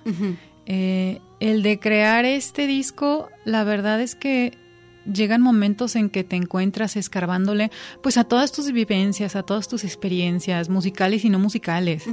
Eh, 0.65 1.19
el 1.39 1.63
de 1.63 1.79
crear 1.79 2.25
este 2.25 2.67
disco, 2.67 3.29
la 3.45 3.63
verdad 3.63 4.01
es 4.01 4.15
que 4.15 4.57
llegan 5.05 5.41
momentos 5.41 5.95
en 5.95 6.09
que 6.09 6.23
te 6.23 6.35
encuentras 6.35 6.95
escarbándole 6.95 7.71
pues 8.01 8.17
a 8.17 8.23
todas 8.23 8.51
tus 8.51 8.71
vivencias, 8.71 9.35
a 9.35 9.43
todas 9.43 9.67
tus 9.67 9.83
experiencias 9.83 10.69
musicales 10.69 11.25
y 11.25 11.29
no 11.29 11.39
musicales. 11.39 12.05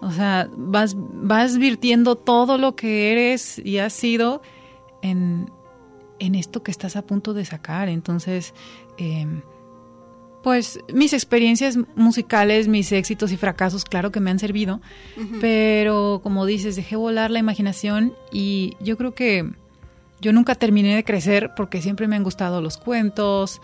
O 0.00 0.10
sea, 0.10 0.48
vas, 0.56 0.94
vas 0.96 1.58
virtiendo 1.58 2.16
todo 2.16 2.58
lo 2.58 2.74
que 2.76 3.12
eres 3.12 3.60
y 3.64 3.78
has 3.78 3.92
sido 3.92 4.42
en, 5.02 5.50
en 6.18 6.34
esto 6.34 6.62
que 6.62 6.70
estás 6.70 6.96
a 6.96 7.02
punto 7.02 7.34
de 7.34 7.44
sacar. 7.44 7.88
Entonces, 7.88 8.54
eh, 8.98 9.26
pues 10.42 10.80
mis 10.92 11.12
experiencias 11.12 11.78
musicales, 11.94 12.66
mis 12.66 12.90
éxitos 12.92 13.30
y 13.32 13.36
fracasos, 13.36 13.84
claro 13.84 14.10
que 14.10 14.20
me 14.20 14.30
han 14.30 14.40
servido, 14.40 14.80
pero 15.40 16.20
como 16.22 16.46
dices, 16.46 16.74
dejé 16.74 16.96
volar 16.96 17.30
la 17.30 17.38
imaginación 17.38 18.14
y 18.32 18.76
yo 18.80 18.96
creo 18.96 19.14
que 19.14 19.52
yo 20.22 20.32
nunca 20.32 20.54
terminé 20.54 20.94
de 20.94 21.04
crecer 21.04 21.50
porque 21.54 21.82
siempre 21.82 22.06
me 22.08 22.16
han 22.16 22.22
gustado 22.22 22.62
los 22.62 22.78
cuentos, 22.78 23.60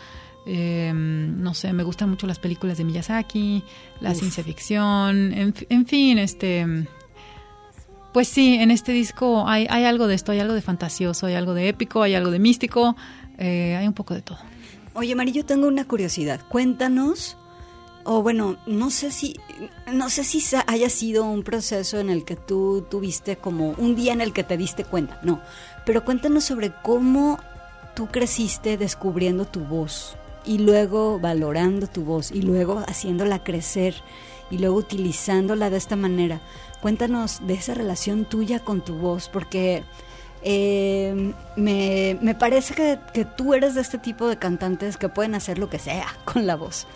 eh, 0.47 0.93
no 0.95 1.55
sé, 1.55 1.73
me 1.73 1.85
gustan 1.85 2.11
mucho 2.11 2.27
las 2.27 2.39
películas 2.39 2.77
de 2.77 2.85
Miyazaki, 2.85 3.63
la 4.01 4.11
Uf. 4.11 4.19
ciencia 4.19 4.45
ficción, 4.45 5.33
en, 5.33 5.55
en 5.69 5.87
fin, 5.87 6.19
este... 6.19 6.67
Pues 8.13 8.27
sí, 8.27 8.55
en 8.55 8.71
este 8.71 8.93
disco 8.93 9.47
hay, 9.47 9.67
hay 9.71 9.85
algo 9.85 10.07
de 10.07 10.15
esto, 10.15 10.33
hay 10.33 10.41
algo 10.41 10.55
de 10.55 10.63
fantasioso, 10.63 11.27
hay 11.27 11.35
algo 11.35 11.55
de 11.55 11.69
épico, 11.69 12.03
hay 12.03 12.15
algo 12.15 12.31
de 12.31 12.39
místico, 12.39 12.97
eh, 13.37 13.77
hay 13.77 13.87
un 13.87 13.93
poco 13.93 14.15
de 14.15 14.23
todo. 14.23 14.39
Oye, 14.95 15.15
Mari, 15.15 15.31
yo 15.33 15.45
tengo 15.45 15.69
una 15.69 15.85
curiosidad. 15.85 16.41
Cuéntanos, 16.49 17.37
o 18.11 18.23
bueno, 18.23 18.57
no 18.65 18.91
sé 18.91 19.11
si, 19.11 19.39
no 19.93 20.09
sé 20.09 20.25
si 20.25 20.43
haya 20.67 20.89
sido 20.89 21.25
un 21.27 21.43
proceso 21.43 22.01
en 22.01 22.09
el 22.09 22.25
que 22.25 22.37
tú 22.37 22.87
tuviste 22.89 23.37
como 23.37 23.73
un 23.73 23.97
día 23.97 24.15
en 24.15 24.23
el 24.23 24.33
que 24.33 24.45
te 24.45 24.57
diste 24.57 24.83
cuenta, 24.83 25.21
no. 25.23 25.43
Pero 25.85 26.07
cuéntanos 26.07 26.45
sobre 26.45 26.73
cómo 26.83 27.39
tú 27.95 28.07
creciste 28.07 28.79
descubriendo 28.79 29.45
tu 29.45 29.61
voz 29.61 30.17
y 30.47 30.57
luego 30.57 31.21
valorando 31.21 31.87
tu 31.87 32.03
voz 32.03 32.33
y 32.33 32.41
luego 32.41 32.83
haciéndola 32.89 33.45
crecer 33.45 33.95
y 34.51 34.57
luego 34.57 34.77
utilizándola 34.77 35.69
de 35.69 35.77
esta 35.77 35.97
manera. 35.97 36.41
Cuéntanos 36.81 37.47
de 37.47 37.55
esa 37.55 37.75
relación 37.75 38.25
tuya 38.25 38.61
con 38.61 38.81
tu 38.83 38.95
voz, 38.95 39.29
porque 39.29 39.85
eh, 40.43 41.35
me, 41.57 42.17
me 42.23 42.35
parece 42.35 42.73
que, 42.73 42.99
que 43.13 43.27
tú 43.27 43.53
eres 43.53 43.75
de 43.75 43.83
este 43.83 43.99
tipo 43.99 44.29
de 44.29 44.39
cantantes 44.39 44.97
que 44.97 45.11
pueden 45.11 45.35
hacer 45.35 45.59
lo 45.59 45.69
que 45.69 45.79
sea 45.79 46.07
con 46.25 46.47
la 46.47 46.57
voz. 46.57 46.87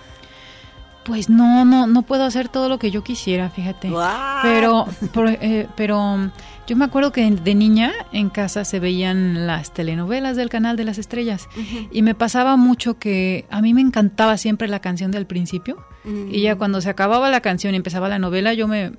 Pues 1.04 1.28
no, 1.28 1.64
no, 1.64 1.86
no 1.88 2.02
puedo 2.02 2.24
hacer 2.24 2.48
todo 2.48 2.68
lo 2.68 2.78
que 2.78 2.90
yo 2.92 3.02
quisiera, 3.02 3.50
fíjate. 3.50 3.88
¡Guau! 3.90 4.38
Pero, 4.42 4.86
por- 5.12 5.28
eh, 5.28 5.66
pero 5.76 6.30
yo 6.68 6.76
me 6.76 6.84
acuerdo 6.84 7.10
que 7.10 7.28
de 7.28 7.54
niña 7.56 7.92
en 8.12 8.30
casa 8.30 8.64
se 8.64 8.78
veían 8.78 9.46
las 9.48 9.72
telenovelas 9.72 10.36
del 10.36 10.48
canal 10.48 10.76
de 10.76 10.84
las 10.84 10.98
estrellas 10.98 11.48
y 11.90 12.02
me 12.02 12.14
pasaba 12.14 12.56
mucho 12.56 12.98
que 13.00 13.46
a 13.50 13.60
mí 13.60 13.74
me 13.74 13.80
encantaba 13.80 14.36
siempre 14.36 14.68
la 14.68 14.78
canción 14.78 15.10
del 15.10 15.26
principio 15.26 15.84
y 16.30 16.42
ya 16.42 16.54
cuando 16.56 16.80
se 16.80 16.90
acababa 16.90 17.30
la 17.30 17.40
canción 17.40 17.74
y 17.74 17.76
empezaba 17.76 18.08
la 18.08 18.18
novela 18.18 18.54
yo 18.54 18.66
me, 18.68 18.92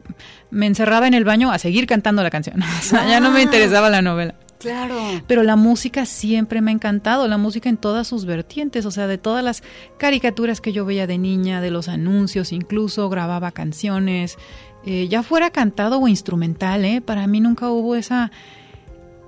me 0.51 0.67
encerraba 0.67 1.05
en 1.07 1.13
el 1.13 1.23
baño 1.25 1.51
a 1.51 1.57
seguir 1.59 1.85
cantando 1.87 2.21
la 2.23 2.29
canción. 2.29 2.61
O 2.79 2.81
sea, 2.81 3.07
ya 3.07 3.19
no 3.21 3.31
me 3.31 3.39
Ah. 3.39 3.43
interesaba 3.43 3.89
la 3.89 4.01
novela. 4.01 4.35
Claro. 4.63 4.95
Pero 5.27 5.43
la 5.43 5.57
música 5.57 6.05
siempre 6.05 6.61
me 6.61 6.71
ha 6.71 6.73
encantado, 6.73 7.27
la 7.27 7.37
música 7.37 7.67
en 7.67 7.75
todas 7.75 8.07
sus 8.07 8.23
vertientes, 8.25 8.85
o 8.85 8.91
sea, 8.91 9.07
de 9.07 9.17
todas 9.17 9.43
las 9.43 9.61
caricaturas 9.97 10.61
que 10.61 10.71
yo 10.71 10.85
veía 10.85 11.05
de 11.05 11.17
niña, 11.17 11.59
de 11.59 11.69
los 11.69 11.89
anuncios, 11.89 12.53
incluso 12.53 13.09
grababa 13.09 13.51
canciones, 13.51 14.37
eh, 14.85 15.09
ya 15.09 15.21
fuera 15.21 15.49
cantado 15.49 15.99
o 15.99 16.07
instrumental, 16.07 16.85
¿eh? 16.85 17.01
para 17.01 17.27
mí 17.27 17.41
nunca 17.41 17.69
hubo 17.69 17.95
esa, 17.95 18.31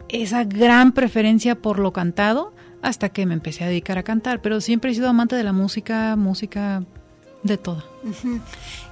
esa 0.07 0.45
gran 0.45 0.93
preferencia 0.93 1.55
por 1.55 1.79
lo 1.79 1.91
cantado 1.91 2.53
hasta 2.81 3.09
que 3.09 3.25
me 3.25 3.33
empecé 3.33 3.65
a 3.65 3.67
dedicar 3.67 3.97
a 3.97 4.03
cantar, 4.03 4.41
pero 4.41 4.61
siempre 4.61 4.91
he 4.91 4.95
sido 4.95 5.09
amante 5.09 5.36
de 5.36 5.43
la 5.43 5.53
música, 5.53 6.15
música 6.15 6.83
de 7.43 7.57
todo. 7.57 7.83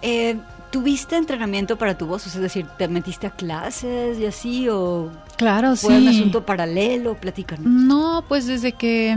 Eh, 0.02 0.38
¿Tuviste 0.74 1.16
entrenamiento 1.18 1.78
para 1.78 1.96
tu 1.96 2.08
voz? 2.08 2.26
O 2.26 2.30
sea, 2.32 2.40
es 2.40 2.42
decir, 2.44 2.66
¿te 2.80 2.88
metiste 2.88 3.28
a 3.28 3.30
clases 3.30 4.18
y 4.18 4.26
así? 4.26 4.68
¿O 4.70 5.12
Claro, 5.38 5.76
fue 5.76 5.96
un 5.98 6.02
sí. 6.02 6.08
asunto 6.10 6.44
paralelo? 6.48 7.14
Platícanos. 7.14 7.64
No, 7.68 8.26
pues 8.28 8.48
desde 8.48 8.72
que 8.72 9.16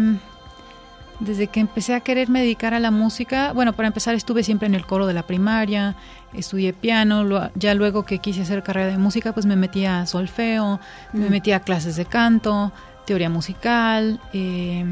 desde 1.19 1.47
que 1.47 1.61
empecé 1.61 1.95
a 1.95 2.01
quererme 2.01 2.41
dedicar 2.43 2.75
a 2.75 2.79
la 2.81 2.91
música, 2.91 3.55
bueno, 3.55 3.73
para 3.73 3.89
empezar 3.89 4.15
estuve 4.15 4.43
siempre 4.43 4.67
en 4.67 4.75
el 4.75 4.85
coro 4.85 5.07
de 5.07 5.15
la 5.15 5.23
primaria, 5.23 5.97
estudié 6.35 6.75
piano, 6.75 7.25
lo- 7.25 7.51
ya 7.55 7.73
luego 7.73 8.05
que 8.05 8.19
quise 8.19 8.43
hacer 8.43 8.63
carrera 8.63 8.89
de 8.89 8.99
música, 8.99 9.33
pues 9.33 9.47
me 9.47 9.57
metí 9.57 9.87
a 9.87 10.05
solfeo, 10.05 10.79
me 11.15 11.31
metí 11.31 11.53
a 11.53 11.61
clases 11.61 11.97
de 11.97 12.05
canto, 12.05 12.71
teoría 13.07 13.31
musical, 13.31 14.21
eh, 14.35 14.85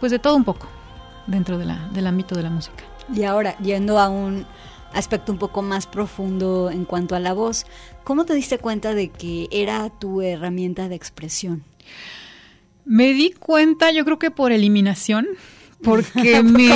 pues 0.00 0.10
de 0.10 0.18
todo 0.18 0.34
un 0.34 0.42
poco 0.42 0.66
dentro 1.28 1.58
de 1.58 1.66
la, 1.66 1.76
del 1.92 2.08
ámbito 2.08 2.34
de 2.34 2.42
la 2.42 2.50
música. 2.50 2.82
Y 3.14 3.22
ahora, 3.22 3.56
yendo 3.58 4.00
a 4.00 4.08
un 4.08 4.44
aspecto 4.92 5.32
un 5.32 5.38
poco 5.38 5.62
más 5.62 5.86
profundo 5.86 6.70
en 6.70 6.84
cuanto 6.84 7.14
a 7.14 7.20
la 7.20 7.32
voz, 7.32 7.66
¿cómo 8.04 8.24
te 8.24 8.34
diste 8.34 8.58
cuenta 8.58 8.94
de 8.94 9.08
que 9.08 9.48
era 9.50 9.88
tu 9.90 10.22
herramienta 10.22 10.88
de 10.88 10.94
expresión? 10.94 11.64
Me 12.84 13.12
di 13.12 13.32
cuenta, 13.32 13.92
yo 13.92 14.04
creo 14.04 14.18
que 14.18 14.30
por 14.30 14.52
eliminación, 14.52 15.26
porque 15.82 16.42
mi 16.42 16.68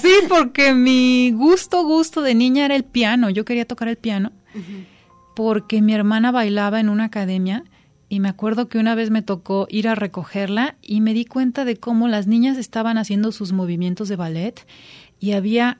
sí, 0.00 0.12
porque 0.28 0.74
mi 0.74 1.32
gusto 1.32 1.84
gusto 1.84 2.22
de 2.22 2.34
niña 2.34 2.64
era 2.64 2.74
el 2.74 2.84
piano. 2.84 3.30
Yo 3.30 3.44
quería 3.44 3.66
tocar 3.66 3.88
el 3.88 3.96
piano 3.96 4.32
porque 5.34 5.80
mi 5.82 5.94
hermana 5.94 6.30
bailaba 6.30 6.80
en 6.80 6.88
una 6.88 7.04
academia 7.04 7.64
y 8.08 8.20
me 8.20 8.28
acuerdo 8.28 8.68
que 8.68 8.78
una 8.78 8.94
vez 8.94 9.10
me 9.10 9.22
tocó 9.22 9.66
ir 9.70 9.88
a 9.88 9.94
recogerla 9.94 10.76
y 10.82 11.00
me 11.00 11.14
di 11.14 11.24
cuenta 11.24 11.64
de 11.64 11.76
cómo 11.76 12.08
las 12.08 12.26
niñas 12.26 12.58
estaban 12.58 12.98
haciendo 12.98 13.32
sus 13.32 13.52
movimientos 13.52 14.08
de 14.08 14.16
ballet 14.16 14.66
y 15.18 15.32
había 15.32 15.78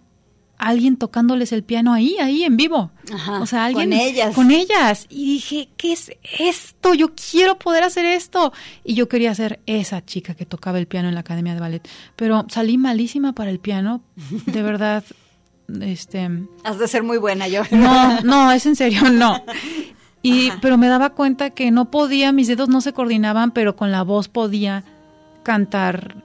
alguien 0.58 0.96
tocándoles 0.96 1.52
el 1.52 1.64
piano 1.64 1.92
ahí, 1.92 2.16
ahí 2.20 2.44
en 2.44 2.56
vivo. 2.56 2.90
Ajá, 3.12 3.40
o 3.40 3.46
sea, 3.46 3.64
alguien 3.64 3.90
con 3.90 3.98
ellas. 3.98 4.34
con 4.34 4.50
ellas 4.50 5.06
y 5.08 5.24
dije, 5.34 5.68
¿qué 5.76 5.92
es 5.92 6.12
esto? 6.38 6.94
Yo 6.94 7.12
quiero 7.14 7.58
poder 7.58 7.82
hacer 7.82 8.06
esto. 8.06 8.52
Y 8.84 8.94
yo 8.94 9.08
quería 9.08 9.34
ser 9.34 9.60
esa 9.66 10.04
chica 10.04 10.34
que 10.34 10.46
tocaba 10.46 10.78
el 10.78 10.86
piano 10.86 11.08
en 11.08 11.14
la 11.14 11.20
academia 11.20 11.54
de 11.54 11.60
ballet, 11.60 11.88
pero 12.16 12.46
salí 12.48 12.78
malísima 12.78 13.32
para 13.32 13.50
el 13.50 13.58
piano, 13.58 14.02
de 14.46 14.62
verdad. 14.62 15.04
Este, 15.80 16.28
Has 16.64 16.78
de 16.78 16.86
ser 16.88 17.02
muy 17.02 17.18
buena, 17.18 17.48
yo. 17.48 17.62
no, 17.70 18.20
no, 18.22 18.52
es 18.52 18.66
en 18.66 18.76
serio, 18.76 19.10
no. 19.10 19.42
Y 20.24 20.52
pero 20.60 20.78
me 20.78 20.86
daba 20.86 21.10
cuenta 21.10 21.50
que 21.50 21.72
no 21.72 21.90
podía, 21.90 22.30
mis 22.30 22.46
dedos 22.46 22.68
no 22.68 22.80
se 22.80 22.92
coordinaban, 22.92 23.50
pero 23.50 23.74
con 23.74 23.90
la 23.90 24.02
voz 24.04 24.28
podía 24.28 24.84
cantar 25.42 26.22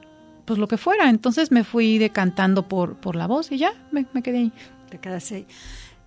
pues 0.48 0.58
lo 0.58 0.68
que 0.68 0.78
fuera. 0.78 1.10
Entonces 1.10 1.52
me 1.52 1.64
fui 1.64 2.00
decantando 2.00 2.68
por 2.68 2.95
por 2.95 3.16
la 3.16 3.28
voz 3.28 3.52
y 3.52 3.58
ya 3.58 3.74
me, 3.91 4.06
quedé 4.24 4.38
ahí. 4.39 4.54
Te 4.89 5.10
ahí. 5.36 5.45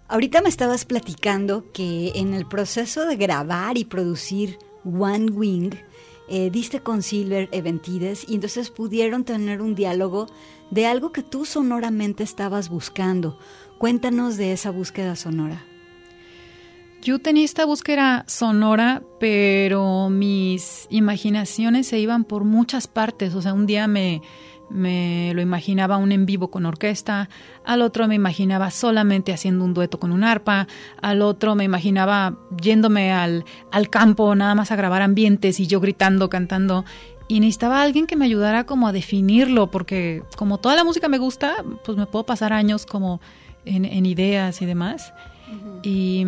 Ahorita 0.08 0.40
me 0.42 0.48
estabas 0.48 0.84
platicando 0.84 1.70
que 1.72 2.12
en 2.16 2.34
el 2.34 2.46
proceso 2.46 3.06
de 3.06 3.14
grabar 3.14 3.78
y 3.78 3.84
producir 3.84 4.58
One 4.84 5.30
Wing, 5.30 5.70
eh, 6.28 6.50
diste 6.50 6.80
con 6.80 7.02
Silver 7.02 7.48
Eventides 7.52 8.24
y 8.28 8.34
entonces 8.34 8.70
pudieron 8.70 9.24
tener 9.24 9.62
un 9.62 9.76
diálogo 9.76 10.26
de 10.70 10.86
algo 10.86 11.12
que 11.12 11.22
tú 11.22 11.44
sonoramente 11.44 12.24
estabas 12.24 12.70
buscando. 12.70 13.38
Cuéntanos 13.78 14.36
de 14.36 14.52
esa 14.52 14.70
búsqueda 14.70 15.14
sonora. 15.14 15.64
Yo 17.02 17.18
tenía 17.18 17.44
esta 17.44 17.64
búsqueda 17.64 18.24
sonora, 18.26 19.02
pero 19.18 20.10
mis 20.10 20.86
imaginaciones 20.90 21.86
se 21.86 21.98
iban 21.98 22.24
por 22.24 22.44
muchas 22.44 22.88
partes. 22.88 23.34
O 23.34 23.40
sea, 23.40 23.54
un 23.54 23.66
día 23.66 23.86
me, 23.86 24.20
me 24.68 25.32
lo 25.34 25.40
imaginaba 25.40 25.96
un 25.96 26.12
en 26.12 26.26
vivo 26.26 26.50
con 26.50 26.66
orquesta, 26.66 27.30
al 27.64 27.80
otro 27.82 28.06
me 28.06 28.14
imaginaba 28.14 28.70
solamente 28.70 29.32
haciendo 29.32 29.64
un 29.64 29.72
dueto 29.72 29.98
con 29.98 30.12
un 30.12 30.24
arpa, 30.24 30.68
al 31.00 31.22
otro 31.22 31.54
me 31.54 31.64
imaginaba 31.64 32.36
yéndome 32.60 33.12
al, 33.12 33.44
al 33.72 33.88
campo 33.90 34.34
nada 34.34 34.54
más 34.54 34.70
a 34.70 34.76
grabar 34.76 35.00
ambientes 35.00 35.58
y 35.58 35.66
yo 35.66 35.80
gritando, 35.80 36.28
cantando. 36.28 36.84
y 37.28 37.40
necesitaba 37.40 37.82
alguien 37.82 38.06
que 38.06 38.16
me 38.16 38.26
ayudara 38.26 38.64
como 38.64 38.88
a 38.88 38.92
definirlo, 38.92 39.70
porque 39.70 40.22
como 40.36 40.58
toda 40.58 40.76
la 40.76 40.84
música 40.84 41.08
me 41.08 41.18
gusta, 41.18 41.64
pues 41.84 41.96
me 41.96 42.06
puedo 42.06 42.26
pasar 42.26 42.52
años 42.52 42.84
como 42.84 43.20
en, 43.64 43.84
en 43.84 44.04
ideas 44.04 44.60
y 44.62 44.66
demás. 44.66 45.12
y, 45.82 46.26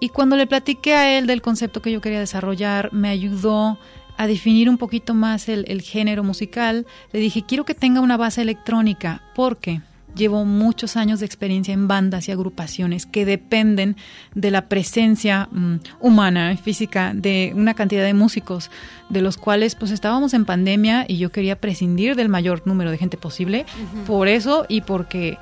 y 0.00 0.08
cuando 0.08 0.36
le 0.36 0.46
platiqué 0.46 0.94
a 0.94 1.18
él 1.18 1.26
del 1.26 1.42
concepto 1.42 1.82
que 1.82 1.92
yo 1.92 2.00
quería 2.00 2.18
desarrollar, 2.18 2.92
me 2.92 3.08
ayudó 3.08 3.78
a 4.16 4.26
definir 4.26 4.68
un 4.68 4.78
poquito 4.78 5.14
más 5.14 5.48
el, 5.48 5.64
el 5.68 5.82
género 5.82 6.24
musical. 6.24 6.86
Le 7.12 7.20
dije, 7.20 7.44
quiero 7.46 7.64
que 7.64 7.74
tenga 7.74 8.00
una 8.00 8.16
base 8.16 8.42
electrónica, 8.42 9.22
porque 9.34 9.80
llevo 10.14 10.44
muchos 10.44 10.96
años 10.96 11.20
de 11.20 11.26
experiencia 11.26 11.72
en 11.74 11.88
bandas 11.88 12.28
y 12.28 12.32
agrupaciones 12.32 13.06
que 13.06 13.24
dependen 13.24 13.96
de 14.34 14.50
la 14.50 14.68
presencia 14.68 15.48
mm, 15.50 15.76
humana, 16.00 16.56
física, 16.56 17.12
de 17.14 17.52
una 17.54 17.74
cantidad 17.74 18.04
de 18.04 18.14
músicos, 18.14 18.70
de 19.08 19.22
los 19.22 19.36
cuales 19.36 19.74
pues 19.74 19.90
estábamos 19.90 20.34
en 20.34 20.44
pandemia 20.44 21.04
y 21.08 21.18
yo 21.18 21.30
quería 21.30 21.56
prescindir 21.56 22.16
del 22.16 22.28
mayor 22.28 22.62
número 22.66 22.90
de 22.90 22.98
gente 22.98 23.16
posible, 23.16 23.66
por 24.06 24.28
eso 24.28 24.66
y 24.68 24.80
porque 24.82 25.38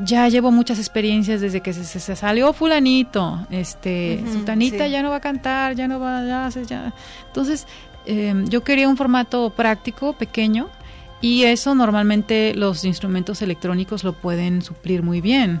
ya 0.00 0.28
llevo 0.28 0.50
muchas 0.50 0.78
experiencias 0.78 1.40
desde 1.40 1.60
que 1.60 1.72
se, 1.72 1.84
se- 1.84 2.00
se 2.00 2.14
salió 2.16 2.52
fulanito, 2.52 3.46
este, 3.50 4.20
Ujú, 4.22 4.32
Sultanita 4.34 4.84
sí. 4.86 4.90
ya 4.90 5.02
no 5.02 5.10
va 5.10 5.16
a 5.16 5.20
cantar, 5.20 5.74
ya 5.74 5.88
no 5.88 5.98
va, 5.98 6.24
ya, 6.24 6.48
ya. 6.62 6.92
Entonces, 7.26 7.66
eh, 8.06 8.34
yo 8.48 8.62
quería 8.62 8.88
un 8.88 8.96
formato 8.96 9.50
práctico, 9.50 10.12
pequeño, 10.12 10.68
y 11.20 11.42
eso 11.42 11.74
normalmente 11.74 12.54
los 12.54 12.84
instrumentos 12.84 13.42
electrónicos 13.42 14.04
lo 14.04 14.12
pueden 14.12 14.62
suplir 14.62 15.02
muy 15.02 15.20
bien, 15.20 15.60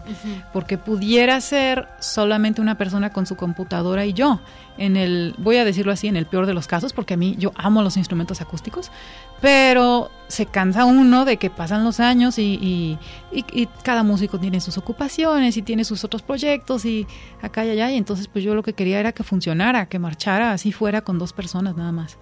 porque 0.52 0.78
pudiera 0.78 1.40
ser 1.40 1.88
solamente 1.98 2.60
una 2.60 2.78
persona 2.78 3.10
con 3.10 3.26
su 3.26 3.34
computadora 3.34 4.06
y 4.06 4.12
yo. 4.12 4.38
En 4.78 4.96
el, 4.96 5.34
voy 5.36 5.56
a 5.56 5.64
decirlo 5.64 5.90
así, 5.90 6.06
en 6.06 6.16
el 6.16 6.26
peor 6.26 6.46
de 6.46 6.54
los 6.54 6.68
casos, 6.68 6.92
porque 6.92 7.14
a 7.14 7.16
mí 7.16 7.34
yo 7.40 7.50
amo 7.56 7.82
los 7.82 7.96
instrumentos 7.96 8.40
acústicos, 8.40 8.92
pero 9.40 10.10
se 10.28 10.44
cansa 10.44 10.84
uno 10.84 11.24
de 11.24 11.38
que 11.38 11.48
pasan 11.48 11.84
los 11.84 12.00
años 12.00 12.38
y, 12.38 12.42
y- 12.60 12.98
y- 13.32 13.62
y 13.62 13.66
cada 13.82 14.02
músico 14.02 14.38
tiene 14.38 14.60
sus 14.60 14.76
ocupaciones 14.76 15.56
y 15.56 15.62
tiene 15.62 15.84
sus 15.84 16.04
otros 16.04 16.20
proyectos 16.22 16.84
y 16.84 17.06
acá 17.40 17.64
y 17.64 17.70
allá, 17.70 17.90
y 17.90 17.96
entonces 17.96 18.28
pues 18.28 18.44
yo 18.44 18.54
lo 18.54 18.62
que 18.62 18.74
quería 18.74 19.00
era 19.00 19.12
que 19.12 19.22
funcionara, 19.22 19.86
que 19.86 19.98
marchara, 19.98 20.52
así 20.52 20.70
fuera 20.70 21.00
con 21.00 21.18
dos 21.18 21.32
personas 21.32 21.76
nada 21.76 21.92
más. 21.92 22.18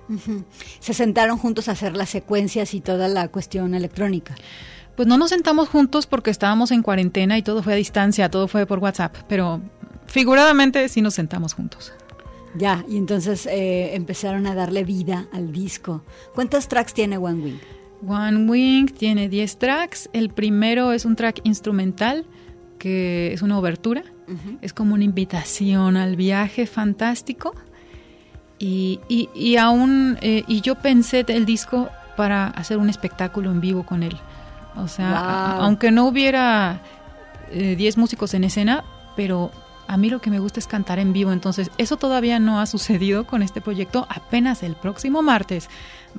Se 0.79 0.95
sentaron 0.95 1.37
juntos 1.39 1.69
a 1.69 1.73
hacer 1.73 1.97
las 1.97 2.09
secuencias 2.11 2.75
y 2.75 2.81
toda 2.81 3.09
la 3.09 3.27
cuestión 3.29 3.75
electrónica. 3.75 4.37
Pues 4.95 5.09
no 5.09 5.19
nos 5.19 5.31
sentamos 5.31 5.69
juntos 5.69 6.07
porque 6.07 6.31
estábamos 6.31 6.71
en 6.71 6.83
cuarentena 6.83 7.37
y 7.37 7.43
todo 7.43 7.63
fue 7.63 7.73
a 7.73 7.77
distancia, 7.77 8.31
todo 8.31 8.47
fue 8.47 8.67
por 8.67 8.79
WhatsApp, 8.79 9.15
pero 9.29 9.61
figuradamente 10.07 10.89
sí 10.89 11.03
nos 11.03 11.15
sentamos 11.15 11.55
juntos. 11.55 11.93
Ya, 12.59 12.85
y 12.89 12.97
entonces 12.97 13.47
eh, 13.47 13.95
empezaron 13.95 14.47
a 14.47 14.55
darle 14.55 14.85
vida 14.85 15.27
al 15.33 15.53
disco. 15.53 16.03
¿Cuántos 16.35 16.69
tracks 16.69 16.95
tiene 16.95 17.19
One 17.19 17.43
Wing? 17.43 17.59
One 18.07 18.51
Wing 18.51 18.87
tiene 18.87 19.29
10 19.29 19.59
tracks. 19.59 20.09
El 20.13 20.31
primero 20.31 20.93
es 20.93 21.05
un 21.05 21.17
track 21.17 21.41
instrumental, 21.45 22.25
que 22.79 23.33
es 23.33 23.43
una 23.43 23.59
obertura. 23.59 24.03
Es 24.61 24.73
como 24.73 24.95
una 24.95 25.05
invitación 25.05 25.97
al 25.97 26.17
viaje 26.17 26.67
fantástico. 26.67 27.55
Y, 28.59 29.01
y, 29.09 29.29
y 29.35 29.57
aún, 29.57 30.19
eh, 30.23 30.43
y 30.49 30.61
yo 30.63 30.77
pensé 30.77 31.25
el 31.29 31.45
disco 31.47 31.91
para 32.17 32.47
hacer 32.49 32.79
un 32.79 32.89
espectáculo 32.89 33.51
en 33.51 33.61
vivo 33.61 33.85
con 33.85 34.03
él. 34.03 34.17
O 34.77 34.89
sea, 34.89 35.11
a- 35.19 35.57
aunque 35.65 35.91
no 35.91 36.07
hubiera 36.07 36.81
eh, 37.51 37.77
10 37.77 37.99
músicos 37.99 38.33
en 38.35 38.45
escena, 38.45 38.83
pero 39.15 39.51
a 39.89 39.97
mí 39.97 40.11
lo 40.11 40.21
que 40.21 40.31
me 40.31 40.39
gusta 40.39 40.59
es 40.61 40.67
cantar 40.67 40.99
en 40.99 41.13
vivo. 41.13 41.33
Entonces, 41.33 41.71
eso 41.79 41.97
todavía 41.97 42.39
no 42.39 42.61
ha 42.61 42.67
sucedido 42.67 43.27
con 43.27 43.43
este 43.43 43.61
proyecto. 43.61 44.07
Apenas 44.09 44.63
el 44.63 44.75
próximo 44.77 45.23
martes 45.23 45.69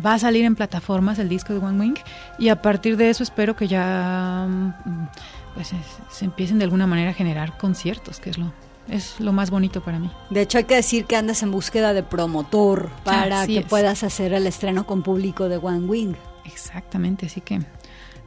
va 0.04 0.14
a 0.14 0.20
salir 0.20 0.46
en 0.46 0.56
plataformas 0.56 1.20
el 1.20 1.30
disco 1.30 1.54
de 1.54 1.60
One 1.60 1.80
Wing. 1.80 1.96
Y 2.40 2.50
a 2.50 2.62
partir 2.62 2.98
de 2.98 3.10
eso 3.10 3.24
espero 3.24 3.56
que 3.56 3.68
ya 3.68 4.46
mm, 4.50 4.74
pues, 5.56 5.74
es- 5.74 5.80
se 6.10 6.26
empiecen 6.26 6.58
de 6.60 6.64
alguna 6.66 6.88
manera 6.88 7.12
a 7.12 7.14
generar 7.14 7.58
conciertos, 7.58 8.20
que 8.20 8.30
es 8.30 8.38
lo, 8.38 8.54
es 8.90 9.20
lo 9.20 9.34
más 9.34 9.50
bonito 9.50 9.82
para 9.82 10.00
mí. 10.00 10.10
De 10.30 10.42
hecho, 10.42 10.58
hay 10.60 10.64
que 10.66 10.76
decir 10.76 11.06
que 11.06 11.16
andas 11.16 11.44
en 11.44 11.52
búsqueda 11.52 11.94
de 11.94 12.04
promotor 12.04 12.90
para 13.04 13.42
Así 13.42 13.54
que 13.56 13.60
es. 13.60 13.66
puedas 13.66 14.04
hacer 14.04 14.34
el 14.34 14.48
estreno 14.48 14.86
con 14.86 15.04
público 15.04 15.50
de 15.50 15.58
One 15.58 15.86
Wing. 15.88 16.14
Exactamente, 16.46 17.26
así 17.26 17.42
que 17.42 17.60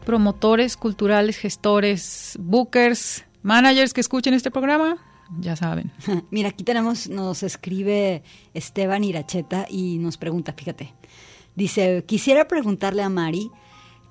promotores 0.04 0.76
culturales, 0.76 1.36
gestores, 1.38 2.36
bookers, 2.40 3.24
managers 3.42 3.92
que 3.94 4.00
escuchen 4.00 4.34
este 4.34 4.50
programa, 4.50 4.96
ya 5.38 5.56
saben. 5.56 5.92
Mira, 6.30 6.50
aquí 6.50 6.64
tenemos, 6.64 7.08
nos 7.08 7.42
escribe 7.42 8.22
Esteban 8.54 9.04
Iracheta 9.04 9.66
y 9.68 9.98
nos 9.98 10.16
pregunta, 10.16 10.52
fíjate, 10.52 10.94
dice, 11.54 12.04
quisiera 12.06 12.48
preguntarle 12.48 13.02
a 13.02 13.08
Mari 13.08 13.50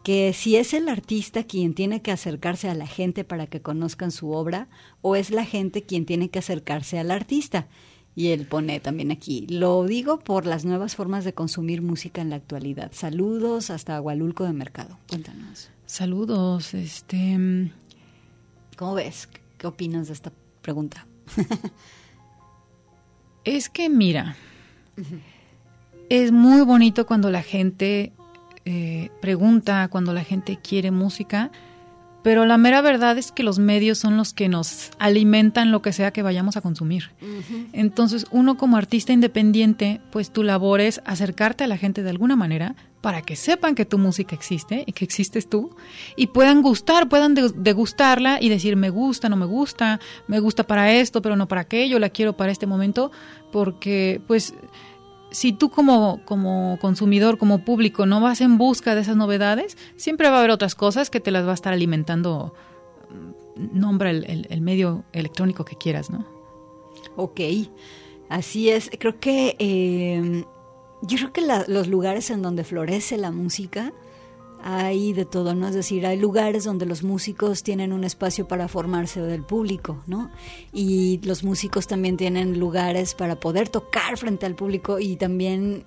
que 0.04 0.34
si 0.34 0.56
es 0.56 0.74
el 0.74 0.88
artista 0.88 1.44
quien 1.44 1.74
tiene 1.74 2.02
que 2.02 2.12
acercarse 2.12 2.70
a 2.70 2.76
la 2.76 2.88
gente 2.88 3.24
para 3.24 3.48
que 3.48 3.62
conozcan 3.62 4.12
su 4.12 4.32
obra 4.32 4.70
o 5.02 5.16
es 5.16 5.30
la 5.30 5.46
gente 5.46 5.84
quien 5.84 6.06
tiene 6.06 6.30
que 6.30 6.40
acercarse 6.40 7.00
al 7.00 7.12
artista. 7.12 7.68
Y 8.16 8.30
él 8.30 8.46
pone 8.48 8.80
también 8.80 9.12
aquí, 9.12 9.46
lo 9.48 9.86
digo 9.86 10.20
por 10.20 10.46
las 10.46 10.66
nuevas 10.66 10.96
formas 10.96 11.24
de 11.26 11.34
consumir 11.34 11.82
música 11.82 12.22
en 12.22 12.30
la 12.30 12.38
actualidad. 12.38 12.92
Saludos 12.94 13.70
hasta 13.70 13.96
Agualulco 13.96 14.44
de 14.46 14.54
Mercado. 14.54 14.98
Cuéntanos. 15.08 15.70
Saludos, 15.86 16.74
este 16.74 17.38
mm, 17.38 17.72
¿Cómo 18.80 18.94
ves? 18.94 19.28
¿Qué 19.58 19.68
opinas 19.68 20.08
de 20.08 20.14
esta 20.14 20.32
pregunta? 20.70 21.08
es 23.44 23.70
que 23.70 23.90
mira, 23.90 24.36
es 26.10 26.32
muy 26.32 26.62
bonito 26.62 27.08
cuando 27.08 27.32
la 27.32 27.42
gente 27.42 28.14
eh, 28.66 29.10
pregunta, 29.20 29.88
cuando 29.88 30.14
la 30.14 30.24
gente 30.24 30.60
quiere 30.62 30.92
música, 30.92 31.50
pero 32.22 32.46
la 32.46 32.60
mera 32.60 32.82
verdad 32.82 33.18
es 33.18 33.32
que 33.32 33.42
los 33.42 33.58
medios 33.58 33.98
son 33.98 34.16
los 34.16 34.36
que 34.36 34.48
nos 34.48 34.92
alimentan 35.00 35.72
lo 35.72 35.82
que 35.82 35.92
sea 35.92 36.12
que 36.12 36.22
vayamos 36.22 36.56
a 36.56 36.62
consumir. 36.62 37.10
Entonces, 37.74 38.28
uno 38.30 38.56
como 38.56 38.78
artista 38.78 39.12
independiente, 39.12 40.02
pues 40.12 40.30
tu 40.30 40.44
labor 40.44 40.82
es 40.82 41.02
acercarte 41.04 41.64
a 41.64 41.68
la 41.68 41.78
gente 41.78 42.04
de 42.04 42.12
alguna 42.12 42.36
manera 42.36 42.76
para 43.02 43.22
que 43.22 43.36
sepan 43.36 43.76
que 43.76 43.86
tu 43.86 43.98
música 43.98 44.36
existe 44.36 44.84
y 44.86 44.92
que 44.92 45.06
existes 45.06 45.48
tú 45.50 45.76
y 46.16 46.28
puedan 46.28 46.62
gustar, 46.62 47.08
puedan 47.08 47.34
de- 47.34 47.52
degustarla 47.56 48.40
y 48.42 48.50
decir 48.50 48.76
me 48.76 48.90
gusta, 48.90 49.30
no 49.30 49.38
me 49.38 49.46
gusta, 49.46 50.00
me 50.28 50.40
gusta 50.40 50.64
para 50.66 50.92
esto, 50.94 51.22
pero 51.22 51.36
no 51.36 51.48
para 51.48 51.62
aquello, 51.62 52.00
la 52.00 52.10
quiero 52.10 52.34
para 52.34 52.52
este 52.52 52.66
momento, 52.68 53.12
porque 53.52 54.22
pues 54.28 54.54
si 55.32 55.54
tú 55.54 55.70
como, 55.70 56.22
como 56.26 56.78
consumidor, 56.82 57.38
como 57.38 57.60
público, 57.60 58.06
no 58.06 58.20
vas 58.20 58.42
en 58.42 58.58
busca 58.58 58.96
de 58.96 59.02
esas 59.02 59.16
novedades, 59.16 59.78
siempre 59.96 60.28
va 60.30 60.38
a 60.38 60.40
haber 60.40 60.52
otras 60.52 60.76
cosas 60.76 61.10
que 61.10 61.20
te 61.20 61.32
las 61.32 61.46
va 61.46 61.52
a 61.52 61.54
estar 61.54 61.72
alimentando, 61.72 62.54
mm, 63.56 63.80
nombra 63.80 64.10
el, 64.10 64.62
medio 64.62 65.04
electrónico 65.14 65.64
que 65.66 65.76
quieras, 65.76 66.10
¿no? 66.10 66.26
Ok, 67.16 67.40
así 68.28 68.70
es. 68.70 68.90
Creo 69.00 69.20
que 69.20 69.56
eh, 69.60 70.46
yo 71.02 71.18
creo 71.18 71.34
que 71.34 71.42
la- 71.42 71.66
los 71.68 71.88
lugares 71.88 72.30
en 72.30 72.42
donde 72.42 72.64
florece 72.64 73.18
la 73.18 73.32
música 73.32 73.94
hay 74.62 75.14
de 75.14 75.24
todo, 75.26 75.56
¿no? 75.56 75.70
Es 75.70 75.74
decir, 75.76 76.06
hay 76.06 76.18
lugares 76.20 76.66
donde 76.66 76.86
los 76.86 77.02
músicos 77.04 77.64
tienen 77.64 77.94
un 77.94 78.04
espacio 78.04 78.46
para 78.48 78.68
formarse 78.68 79.22
del 79.22 79.44
público, 79.44 80.04
¿no? 80.06 80.30
Y 80.74 81.22
los 81.24 81.44
músicos 81.46 81.88
también 81.88 82.18
tienen 82.18 82.60
lugares 82.60 83.16
para 83.16 83.40
poder 83.40 83.70
tocar 83.70 84.18
frente 84.18 84.46
al 84.46 84.56
público 84.56 85.00
y 85.00 85.16
también 85.16 85.86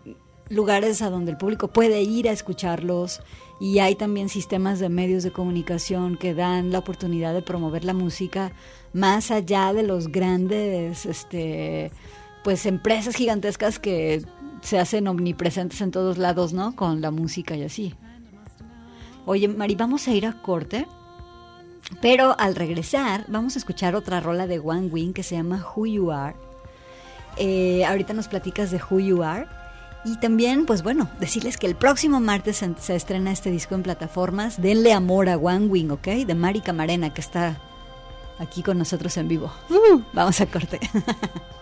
lugares 0.49 1.03
a 1.03 1.11
donde 1.11 1.33
el 1.33 1.37
público 1.37 1.69
puede 1.69 2.03
ir 2.03 2.29
a 2.29 2.33
escucharlos 2.33 3.21
y 3.61 3.79
hay 3.79 3.95
también 3.95 4.29
sistemas 4.29 4.81
de 4.81 4.89
medios 4.89 5.23
de 5.23 5.33
comunicación 5.33 6.17
que 6.17 6.35
dan 6.35 6.73
la 6.73 6.79
oportunidad 6.79 7.33
de 7.35 7.43
promover 7.43 7.85
la 7.85 7.95
música 7.95 8.53
más 8.93 9.31
allá 9.31 9.73
de 9.73 9.83
los 9.83 10.09
grandes 10.09 11.07
este 11.07 11.91
pues 12.45 12.67
empresas 12.67 13.15
gigantescas 13.15 13.79
que 13.79 14.23
se 14.63 14.79
hacen 14.79 15.09
omnipresentes 15.09 15.81
en 15.81 15.91
todos 15.91 16.19
lados, 16.19 16.53
¿no? 16.53 16.75
Con 16.75 17.01
la 17.01 17.11
música 17.11 17.55
y 17.57 17.65
así. 17.65 17.95
Oye, 19.27 19.49
Mari, 19.49 19.75
vamos 19.75 20.09
a 20.09 20.13
ir 20.13 20.27
a 20.27 20.41
corte. 20.41 20.87
Pero 22.01 22.35
al 22.39 22.55
regresar, 22.55 23.25
vamos 23.29 23.57
a 23.57 23.59
escuchar 23.59 23.95
otra 23.95 24.21
rola 24.21 24.47
de 24.47 24.59
One 24.59 24.87
Wing 24.87 25.13
que 25.13 25.23
se 25.23 25.37
llama 25.37 25.67
Who 25.75 25.87
You 25.87 26.11
Are. 26.13 26.37
Eh, 27.37 27.85
ahorita 27.85 28.15
nos 28.15 28.29
platicas 28.29 28.71
de 28.71 28.81
Who 28.91 29.01
You 29.01 29.23
Are. 29.23 29.47
Y 30.05 30.19
también, 30.19 30.67
pues 30.67 30.83
bueno, 30.83 31.11
decirles 31.21 31.57
que 31.59 31.67
el 31.67 31.77
próximo 31.77 32.19
martes 32.19 32.65
se, 32.81 32.97
estrena 32.97 33.31
este 33.31 33.51
disco 33.51 33.75
en 33.75 33.83
plataformas. 33.83 34.61
Denle 34.61 34.93
amor 34.93 35.29
a 35.29 35.37
One 35.37 35.67
Wing, 35.67 35.91
¿ok? 35.91 36.07
De 36.27 36.35
Mari 36.35 36.61
Camarena, 36.61 37.13
que 37.15 37.21
está 37.21 37.61
aquí 38.39 38.63
con 38.63 38.79
nosotros 38.79 39.17
en 39.17 39.29
vivo. 39.29 39.53
Vamos 40.13 40.41
a 40.41 40.47
corte. 40.47 40.81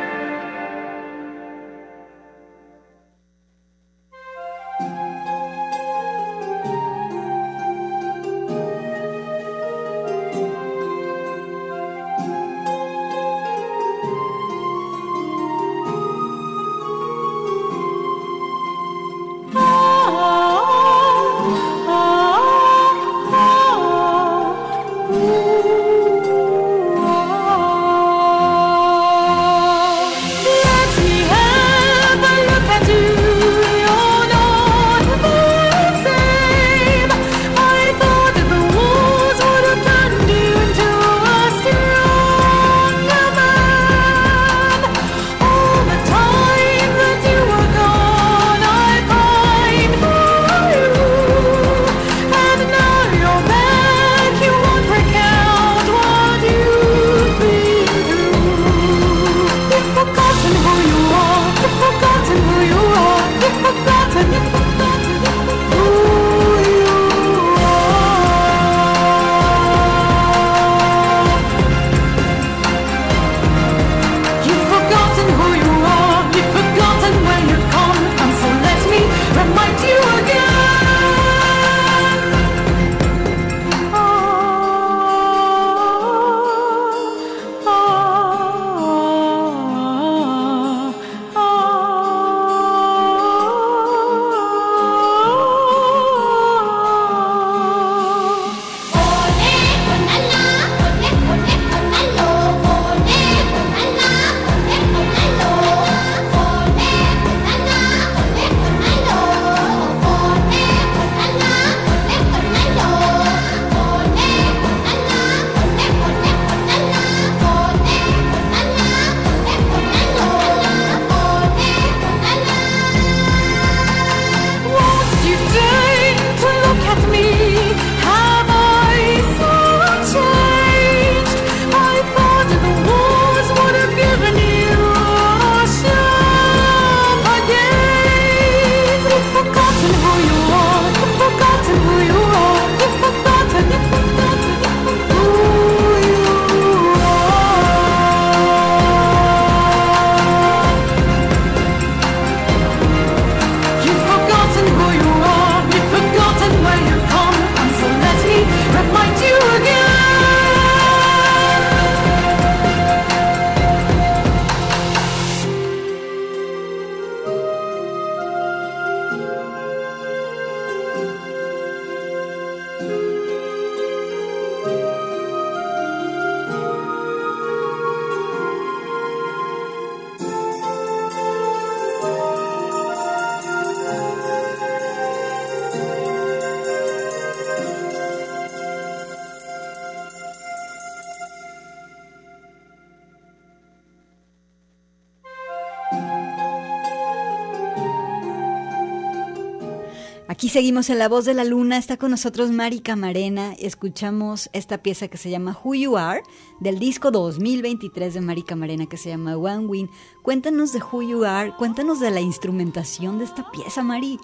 Aquí 200.41 200.49
seguimos 200.49 200.89
en 200.89 200.97
La 200.97 201.07
Voz 201.07 201.25
de 201.25 201.35
la 201.35 201.43
Luna. 201.43 201.77
Está 201.77 201.97
con 201.97 202.09
nosotros 202.09 202.49
Mari 202.49 202.79
Camarena. 202.79 203.53
Escuchamos 203.59 204.49
esta 204.53 204.79
pieza 204.79 205.07
que 205.07 205.19
se 205.19 205.29
llama 205.29 205.55
Who 205.63 205.75
You 205.75 205.97
Are, 205.97 206.23
del 206.59 206.79
disco 206.79 207.11
2023 207.11 208.15
de 208.15 208.21
Mari 208.21 208.41
Camarena, 208.41 208.87
que 208.87 208.97
se 208.97 209.09
llama 209.09 209.37
One 209.37 209.67
Win. 209.67 209.91
Cuéntanos 210.23 210.73
de 210.73 210.79
Who 210.79 211.03
You 211.03 211.25
Are, 211.25 211.53
cuéntanos 211.59 211.99
de 211.99 212.09
la 212.09 212.21
instrumentación 212.21 213.19
de 213.19 213.25
esta 213.25 213.51
pieza, 213.51 213.83
Mari. 213.83 214.19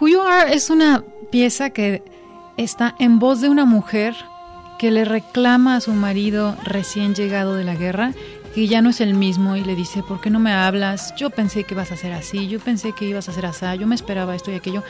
Who 0.00 0.08
You 0.08 0.22
Are 0.22 0.54
es 0.54 0.70
una 0.70 1.04
pieza 1.30 1.68
que 1.68 2.02
está 2.56 2.96
en 2.98 3.18
voz 3.18 3.42
de 3.42 3.50
una 3.50 3.66
mujer 3.66 4.16
que 4.78 4.90
le 4.90 5.04
reclama 5.04 5.76
a 5.76 5.80
su 5.82 5.92
marido 5.92 6.56
recién 6.64 7.14
llegado 7.14 7.54
de 7.56 7.64
la 7.64 7.74
guerra 7.74 8.14
que 8.56 8.66
ya 8.66 8.80
no 8.80 8.88
es 8.88 9.02
el 9.02 9.12
mismo 9.12 9.54
y 9.54 9.62
le 9.62 9.74
dice, 9.74 10.02
¿por 10.02 10.18
qué 10.18 10.30
no 10.30 10.38
me 10.38 10.50
hablas? 10.50 11.14
Yo 11.16 11.28
pensé 11.28 11.64
que 11.64 11.74
ibas 11.74 11.92
a 11.92 11.96
ser 11.98 12.14
así, 12.14 12.48
yo 12.48 12.58
pensé 12.58 12.92
que 12.92 13.04
ibas 13.04 13.28
a 13.28 13.32
ser 13.32 13.44
así, 13.44 13.66
yo 13.78 13.86
me 13.86 13.94
esperaba 13.94 14.34
esto 14.34 14.50
y 14.50 14.54
aquello. 14.54 14.82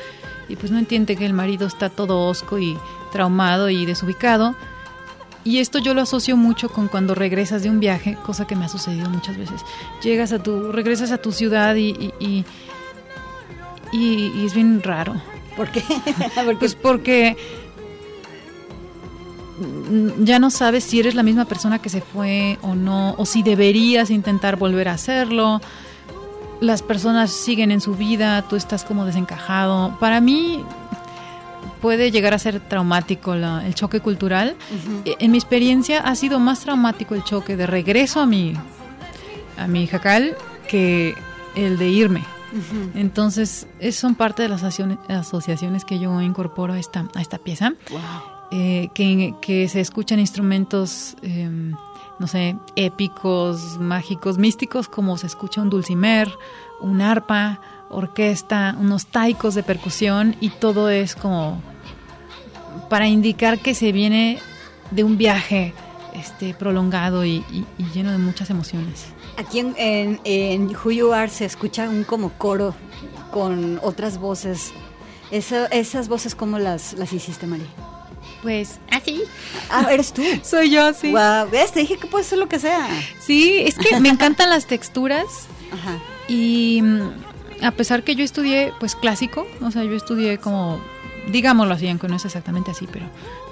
Y 0.48 0.54
pues 0.54 0.70
no 0.70 0.78
entiende 0.78 1.16
que 1.16 1.26
el 1.26 1.32
marido 1.32 1.66
está 1.66 1.90
todo 1.90 2.28
osco 2.28 2.60
y 2.60 2.78
traumado 3.10 3.68
y 3.68 3.84
desubicado. 3.84 4.54
Y 5.42 5.58
esto 5.58 5.80
yo 5.80 5.94
lo 5.94 6.02
asocio 6.02 6.36
mucho 6.36 6.68
con 6.68 6.86
cuando 6.86 7.16
regresas 7.16 7.64
de 7.64 7.70
un 7.70 7.80
viaje, 7.80 8.16
cosa 8.24 8.46
que 8.46 8.54
me 8.54 8.66
ha 8.66 8.68
sucedido 8.68 9.10
muchas 9.10 9.36
veces. 9.36 9.62
Llegas 10.00 10.30
a 10.30 10.40
tu, 10.40 10.70
regresas 10.70 11.10
a 11.10 11.18
tu 11.18 11.32
ciudad 11.32 11.74
y, 11.74 12.12
y, 12.20 12.44
y, 13.92 14.46
es 14.46 14.54
bien 14.54 14.80
raro. 14.80 15.20
¿Por 15.56 15.72
qué? 15.72 15.82
pues 16.60 16.76
porque 16.76 17.36
ya 20.20 20.38
no 20.38 20.50
sabes 20.50 20.84
si 20.84 21.00
eres 21.00 21.14
la 21.14 21.22
misma 21.22 21.44
persona 21.46 21.80
que 21.80 21.88
se 21.88 22.00
fue 22.00 22.59
o 22.62 22.74
no, 22.74 23.14
o 23.18 23.26
si 23.26 23.42
deberías 23.42 24.11
intentar 24.11 24.57
volver 24.57 24.88
a 24.88 24.92
hacerlo. 24.92 25.61
Las 26.61 26.82
personas 26.82 27.30
siguen 27.30 27.70
en 27.70 27.80
su 27.80 27.94
vida, 27.94 28.42
tú 28.42 28.57
estás 28.57 28.84
como 28.84 29.04
desencajado. 29.04 29.96
Para 30.00 30.20
mí 30.20 30.64
puede 31.80 32.11
llegar 32.11 32.34
a 32.34 32.38
ser 32.38 32.61
traumático 32.61 33.34
el 33.34 33.74
choque 33.74 34.00
cultural. 34.00 34.57
E, 35.04 35.16
en 35.18 35.30
mi 35.30 35.38
experiencia 35.38 36.00
ha 36.00 36.14
sido 36.14 36.38
más 36.38 36.61
traumático 36.61 37.14
el 37.14 37.24
choque 37.24 37.57
de 37.57 37.66
regreso 37.66 38.20
a 38.20 38.26
mi, 38.26 38.54
a 39.59 39.66
mi 39.66 39.86
jacal 39.86 40.36
que 40.68 41.14
el 41.54 41.78
de 41.78 41.88
irme. 41.88 42.24
Entonces, 42.94 43.66
es, 43.80 43.96
son 43.96 44.14
parte 44.14 44.42
de 44.42 44.48
las 44.48 44.62
asociaciones 44.62 45.84
que 45.84 45.98
yo 45.98 46.22
incorporo 46.22 46.72
a 46.72 46.78
esta, 46.78 47.07
a 47.14 47.20
esta 47.20 47.38
pieza. 47.38 47.74
Eh, 48.51 48.90
que, 48.94 49.68
se 49.68 49.80
escuchan 49.80 50.20
instrumentos, 50.20 51.16
em, 51.22 51.74
no 52.18 52.26
sé, 52.26 52.57
épicos, 52.76 53.78
mágicos, 53.78 54.38
místicos, 54.38 54.88
como 54.88 55.18
se 55.18 55.26
escucha 55.26 55.61
un 55.61 55.68
dulcimer, 55.68 56.30
un 56.80 57.01
arpa, 57.01 57.61
orquesta, 57.90 58.76
unos 58.78 59.07
taicos 59.07 59.55
de 59.55 59.62
percusión 59.62 60.36
y 60.40 60.51
todo 60.51 60.90
es 60.90 61.14
como 61.14 61.61
para 62.88 63.09
indicar 63.09 63.59
que 63.59 63.74
se 63.74 63.92
viene 63.92 64.38
de 64.90 65.03
un 65.05 65.16
viaje 65.16 65.74
este, 66.14 66.55
prolongado 66.55 67.24
y, 67.24 67.44
lleno 67.94 68.12
de 68.12 68.18
muchas 68.18 68.51
emociones. 68.51 69.07
Aquí 69.36 69.59
en, 69.59 69.74
en, 69.76 70.20
en 70.24 70.68
Who 70.68 70.92
You 70.92 71.12
Are 71.12 71.28
se 71.28 71.44
escucha 71.44 71.88
un 71.88 72.05
como 72.05 72.30
coro 72.30 72.74
con 73.32 73.80
otras 73.82 74.18
voces. 74.18 74.72
esas 75.30 76.09
voces, 76.09 76.34
¿cómo 76.34 76.59
las, 76.59 76.94
las 76.94 77.12
hiciste, 77.12 77.47
María? 77.47 77.66
Pues 78.47 78.78
así. 78.92 79.24
Ah, 79.68 79.88
eres 79.90 80.12
tú. 80.12 80.22
Soy 80.44 80.70
yo, 80.70 80.94
sí. 80.94 81.11
Wow, 81.11 81.51
ves, 81.51 81.72
te 81.72 81.80
dije 81.80 81.97
que 81.97 82.07
puede 82.07 82.22
ser 82.22 82.38
lo 82.38 82.49
que 82.49 82.61
sea. 82.61 82.86
Sí, 83.18 83.59
es 83.59 83.76
que 83.76 83.99
me 83.99 84.09
encantan 84.09 84.51
las 84.51 84.68
texturas. 84.68 85.49
Ajá. 85.72 85.99
Y 86.28 86.80
mm, 86.80 87.64
a 87.64 87.72
pesar 87.72 88.05
que 88.05 88.14
yo 88.14 88.22
estudié, 88.22 88.72
pues 88.78 88.94
clásico, 88.94 89.49
o 89.61 89.72
sea, 89.72 89.82
yo 89.82 89.97
estudié 89.97 90.38
como, 90.38 90.80
digámoslo 91.32 91.74
así, 91.74 91.88
aunque 91.88 92.07
no 92.07 92.14
es 92.14 92.24
exactamente 92.24 92.70
así, 92.70 92.86
pero 92.92 93.07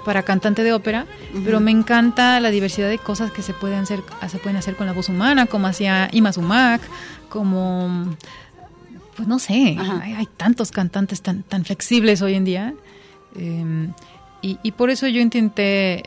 para 0.05 0.23
cantante 0.23 0.63
de 0.63 0.71
ópera, 0.71 1.07
pero 1.43 1.59
me 1.59 1.71
encanta 1.71 2.39
la 2.39 2.49
diversidad 2.49 2.87
de 2.87 2.97
cosas 2.97 3.31
que 3.31 3.41
se 3.41 3.53
pueden 3.53 3.79
hacer, 3.79 4.01
se 4.29 4.37
pueden 4.37 4.55
hacer 4.55 4.77
con 4.77 4.87
la 4.87 4.93
voz 4.93 5.09
humana, 5.09 5.45
como 5.45 5.67
hacía 5.67 6.07
Ima 6.13 6.31
Sumac, 6.31 6.81
como 7.27 8.15
pues 9.17 9.27
no 9.27 9.39
sé, 9.39 9.77
hay, 9.77 10.13
hay, 10.13 10.27
tantos 10.37 10.71
cantantes 10.71 11.21
tan, 11.21 11.43
tan 11.43 11.65
flexibles 11.65 12.21
hoy 12.21 12.35
en 12.35 12.45
día. 12.45 12.73
Eh, 13.37 13.89
y, 14.61 14.71
por 14.71 14.89
eso 14.89 15.07
yo 15.07 15.21
intenté 15.21 16.03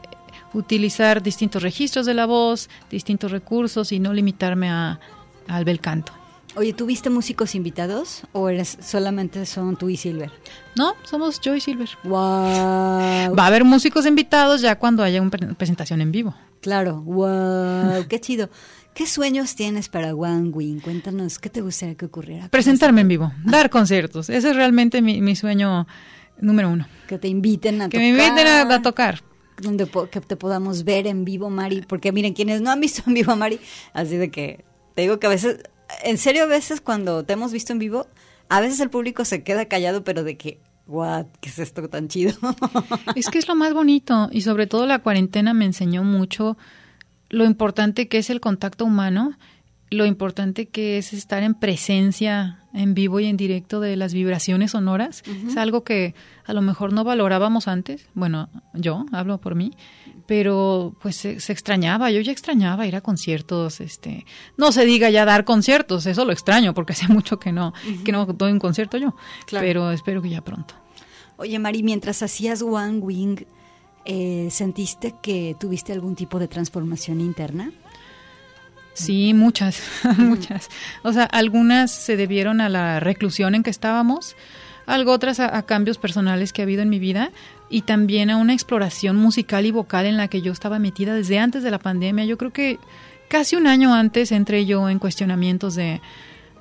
utilizar 0.55 1.22
distintos 1.22 1.62
registros 1.62 2.07
de 2.07 2.14
la 2.14 2.26
voz, 2.26 2.68
distintos 2.91 3.32
recursos 3.32 3.93
y 3.93 3.99
no 3.99 4.12
limitarme 4.12 4.70
a, 4.70 5.01
al 5.49 5.64
bel 5.64 5.80
canto. 5.80 6.12
Oye, 6.57 6.72
¿tuviste 6.72 7.11
músicos 7.11 7.55
invitados 7.55 8.22
o 8.32 8.49
eres 8.49 8.78
solamente 8.80 9.45
son 9.47 9.76
tú 9.76 9.91
y 9.91 9.97
Silver? 9.97 10.32
No, 10.76 10.95
somos 11.05 11.41
yo 11.41 11.55
y 11.55 11.61
Silver. 11.61 11.89
Wow. 12.05 13.36
Va 13.36 13.45
a 13.45 13.47
haber 13.47 13.64
músicos 13.64 14.07
invitados 14.07 14.61
ya 14.61 14.78
cuando 14.78 15.03
haya 15.03 15.20
una 15.20 15.30
presentación 15.30 16.01
en 16.01 16.11
vivo. 16.11 16.34
Claro, 16.61 17.03
wow, 17.03 18.07
qué 18.09 18.20
chido. 18.20 18.51
¿Qué 18.95 19.07
sueños 19.07 19.55
tienes 19.55 19.89
para 19.89 20.14
One 20.14 20.49
Wing? 20.49 20.80
Cuéntanos, 20.80 21.39
¿qué 21.39 21.51
te 21.51 21.61
gustaría 21.61 21.95
que 21.95 22.07
ocurriera? 22.07 22.49
Presentarme 22.49 23.03
en 23.03 23.09
vivo, 23.09 23.32
dar 23.45 23.70
conciertos. 23.70 24.28
Ese 24.28 24.51
es 24.51 24.57
realmente 24.57 25.03
mi, 25.03 25.20
mi 25.20 25.36
sueño 25.36 25.86
número 26.41 26.70
uno. 26.70 26.86
Que 27.07 27.18
te 27.18 27.28
inviten 27.28 27.82
a 27.82 27.89
que 27.89 27.99
tocar. 27.99 28.01
Que 28.01 28.12
me 28.12 28.26
inviten 28.26 28.47
a, 28.47 28.82
tocar. 28.82 29.22
Donde 29.61 29.89
que 30.11 30.20
te 30.20 30.36
podamos 30.36 30.84
ver 30.84 31.07
en 31.07 31.24
vivo, 31.24 31.51
Mari. 31.51 31.82
Porque 31.89 32.12
miren, 32.12 32.34
quienes 32.34 32.61
no 32.61 32.70
han 32.70 32.80
visto 32.80 33.03
en 33.07 33.14
vivo 33.14 33.32
a 33.32 33.36
Mari, 33.36 33.61
así 33.93 34.16
de 34.16 34.30
que 34.30 34.64
te 34.95 35.03
digo 35.03 35.18
que 35.18 35.26
a 35.26 35.30
veces, 35.30 35.59
en 36.05 36.18
serio, 36.18 36.45
a 36.45 36.47
veces 36.47 36.80
cuando 36.80 37.24
te 37.24 37.32
hemos 37.32 37.53
visto 37.53 37.72
en 37.72 37.78
vivo, 37.78 38.07
a 38.49 38.61
veces 38.61 38.80
el 38.80 38.91
público 38.91 39.24
se 39.24 39.43
queda 39.43 39.66
callado, 39.66 40.05
pero 40.05 40.24
de 40.24 40.36
que, 40.36 40.61
what, 40.86 41.26
¿qué 41.41 41.49
es 41.51 41.59
esto 41.59 41.89
tan 41.89 42.09
chido? 42.09 42.32
Es 43.14 43.28
que 43.28 43.39
es 43.39 43.49
lo 43.49 43.55
más 43.55 43.74
bonito 43.74 44.28
y 44.32 44.41
sobre 44.41 44.66
todo 44.66 44.86
la 44.86 45.01
cuarentena 45.01 45.55
me 45.55 45.64
enseñó 45.64 46.03
mucho 46.03 46.57
lo 47.30 47.45
importante 47.45 48.09
que 48.09 48.18
es 48.18 48.30
el 48.30 48.41
contacto 48.41 48.84
humano 48.84 49.36
lo 49.91 50.07
importante 50.07 50.66
que 50.66 50.99
es 50.99 51.12
estar 51.12 51.43
en 51.43 51.55
presencia 51.55 52.59
en 52.74 52.95
vivo 52.95 53.20
y 53.20 53.26
en 53.26 53.36
directo 53.36 53.80
de 53.80 53.97
las 53.97 54.12
vibraciones 54.12 54.72
sonoras. 54.72 55.22
Es 55.47 55.57
algo 55.57 55.84
que 55.84 56.14
a 56.45 56.53
lo 56.53 56.61
mejor 56.61 56.93
no 56.93 57.05
valorábamos 57.05 57.66
antes. 57.66 58.07
Bueno, 58.14 58.51
yo 58.74 59.07
hablo 59.12 59.39
por 59.39 59.55
mí, 59.55 59.72
pero 60.26 60.95
pues 61.01 61.16
se, 61.16 61.36
extrañaba. 61.53 62.11
Yo 62.11 62.20
ya 62.20 62.32
extrañaba 62.32 62.86
ir 62.86 62.97
a 62.97 63.01
conciertos. 63.01 63.80
Este, 63.80 64.26
no 64.57 64.72
se 64.72 64.84
diga 64.84 65.11
ya 65.11 65.24
dar 65.24 65.45
conciertos, 65.45 66.07
eso 66.07 66.24
lo 66.24 66.32
extraño 66.32 66.74
porque 66.74 66.93
hace 66.93 67.09
mucho 67.12 67.39
que 67.39 67.53
no, 67.53 67.72
que 68.05 68.12
no 68.12 68.26
doy 68.26 68.53
un 68.53 68.59
concierto 68.59 68.99
yo. 68.99 69.14
Pero 69.51 69.91
espero 69.91 70.20
que 70.20 70.28
ya 70.30 70.43
pronto. 70.43 70.74
Oye, 71.39 71.59
Mari, 71.59 71.82
mientras 71.82 72.22
hacías 72.22 72.62
One 72.62 72.99
Wing, 72.99 73.45
eh, 74.05 74.49
¿sentiste 74.51 75.14
que 75.22 75.57
tuviste 75.59 75.93
algún 75.93 76.16
tipo 76.16 76.39
de 76.39 76.49
transformación 76.49 77.20
interna? 77.20 77.72
Sí, 78.99 79.32
muchas, 79.32 79.80
muchas. 80.18 80.68
O 81.05 81.12
sea, 81.12 81.24
algunas 81.24 81.92
se 81.92 82.16
debieron 82.16 82.61
a 82.61 82.68
la 82.68 82.99
reclusión 82.99 83.55
en 83.55 83.62
que 83.62 83.70
estábamos, 83.70 84.34
algo 84.86 85.12
otras 85.12 85.38
a, 85.38 85.62
cambios 85.62 85.99
personales 85.99 86.53
que 86.53 86.62
ha 86.62 86.64
habido 86.64 86.82
en 86.82 86.88
mi 86.88 86.99
vida 86.99 87.30
y 87.70 87.82
también 87.82 88.28
a 88.28 88.36
una 88.36 88.55
exploración 88.55 89.14
musical 89.16 89.66
y 89.66 89.70
vocal 89.70 90.07
en 90.07 90.16
la 90.16 90.26
que 90.26 90.42
yo 90.42 90.51
estaba 90.51 90.80
metida 90.80 91.14
desde 91.14 91.38
antes 91.38 91.62
de 91.62 91.70
la 91.70 91.78
pandemia. 91.78 92.24
Yo 92.24 92.36
creo 92.38 92.53
que 92.53 92.80
casi 93.28 93.55
un 93.55 93.68
año 93.68 93.94
antes 93.94 94.32
entré 94.32 94.66
yo 94.66 94.88
en 94.88 94.99
cuestionamientos 94.99 95.76
de, 95.76 96.01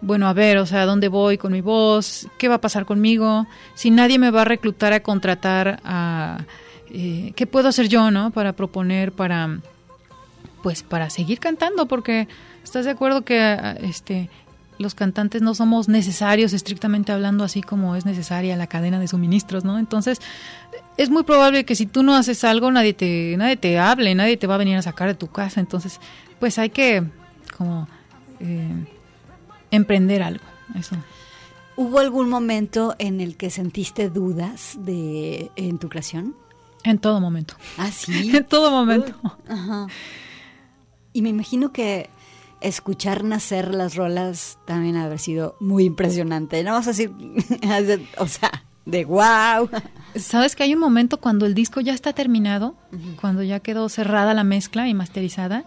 bueno, 0.02 0.28
a 0.28 0.34
ver, 0.34 0.60
o 0.60 0.68
sea, 0.68 0.86
¿dónde 0.86 1.08
voy 1.08 1.40
con 1.40 1.54
mi 1.54 1.62
voz? 1.62 2.28
¿Qué 2.38 2.48
va 2.50 2.56
a 2.56 2.62
pasar 2.62 2.86
conmigo? 2.86 3.48
Si 3.74 3.90
nadie 3.90 4.20
me 4.20 4.30
va 4.30 4.44
a 4.44 4.46
reclutar 4.46 4.94
a 4.94 5.02
contratar 5.02 5.80
a... 5.84 6.46
Eh, 6.90 7.34
¿Qué 7.36 7.48
puedo 7.48 7.68
hacer 7.68 7.90
yo, 7.90 8.12
no? 8.12 8.32
Para 8.32 8.54
proponer, 8.54 9.12
para 9.12 9.60
pues 10.68 10.84
para 10.84 11.10
seguir 11.10 11.40
cantando, 11.40 11.86
porque 11.86 12.28
estás 12.62 12.84
de 12.84 12.92
acuerdo 12.92 13.24
que 13.24 13.58
este 13.84 14.30
los 14.80 14.96
cantantes 14.96 15.42
no 15.42 15.56
somos 15.56 15.88
necesarios 15.88 16.52
estrictamente 16.52 17.14
hablando 17.14 17.46
así 17.46 17.62
como 17.62 17.96
es 17.96 18.06
necesaria 18.06 18.58
la 18.58 18.68
cadena 18.68 19.00
de 19.00 19.08
suministros, 19.08 19.64
¿no? 19.64 19.80
Entonces, 19.80 20.20
es 20.98 21.10
muy 21.10 21.24
probable 21.24 21.64
que 21.64 21.74
si 21.74 21.86
tú 21.86 22.04
no 22.04 22.18
haces 22.18 22.44
algo, 22.44 22.70
nadie 22.70 22.94
te 22.94 23.36
nadie 23.38 23.56
te 23.56 23.80
hable, 23.80 24.14
nadie 24.14 24.36
te 24.36 24.46
va 24.46 24.56
a 24.56 24.58
venir 24.58 24.76
a 24.76 24.82
sacar 24.82 25.08
de 25.08 25.14
tu 25.14 25.28
casa, 25.28 25.62
entonces, 25.62 26.02
pues 26.38 26.60
hay 26.60 26.70
que 26.70 27.02
como 27.58 27.88
eh, 28.42 28.86
emprender 29.72 30.22
algo, 30.22 30.44
eso. 30.76 30.98
¿Hubo 31.78 32.00
algún 32.00 32.28
momento 32.28 32.94
en 33.00 33.22
el 33.22 33.38
que 33.38 33.52
sentiste 33.52 34.10
dudas 34.10 34.76
de 34.80 35.50
en 35.56 35.78
tu 35.78 35.88
creación? 35.88 36.36
En 36.84 37.00
todo 37.00 37.22
momento. 37.22 37.56
¿Ah, 37.78 37.90
sí? 37.90 38.32
en 38.36 38.44
todo 38.44 38.70
momento. 38.70 39.14
Ajá. 39.48 39.88
Y 41.18 41.24
me 41.24 41.30
imagino 41.30 41.72
que 41.72 42.12
escuchar 42.62 43.24
nacer 43.24 43.74
las 43.74 43.96
rolas 43.96 44.60
también 44.68 44.98
ha 44.98 45.06
haber 45.06 45.18
sido 45.18 45.56
muy 45.60 45.86
impresionante. 45.86 46.64
No 46.64 46.74
vas 46.74 46.86
a 46.86 46.92
decir, 46.92 47.12
o 48.20 48.28
sea, 48.28 48.64
de 48.86 49.04
wow. 49.04 49.68
Sabes 50.16 50.56
que 50.56 50.62
hay 50.62 50.76
un 50.76 50.80
momento 50.80 51.20
cuando 51.20 51.48
el 51.48 51.56
disco 51.56 51.82
ya 51.82 51.96
está 51.96 52.14
terminado, 52.14 52.76
cuando 53.20 53.42
ya 53.42 53.62
quedó 53.62 53.90
cerrada 53.90 54.36
la 54.36 54.44
mezcla 54.44 54.88
y 54.88 54.94
masterizada, 54.94 55.66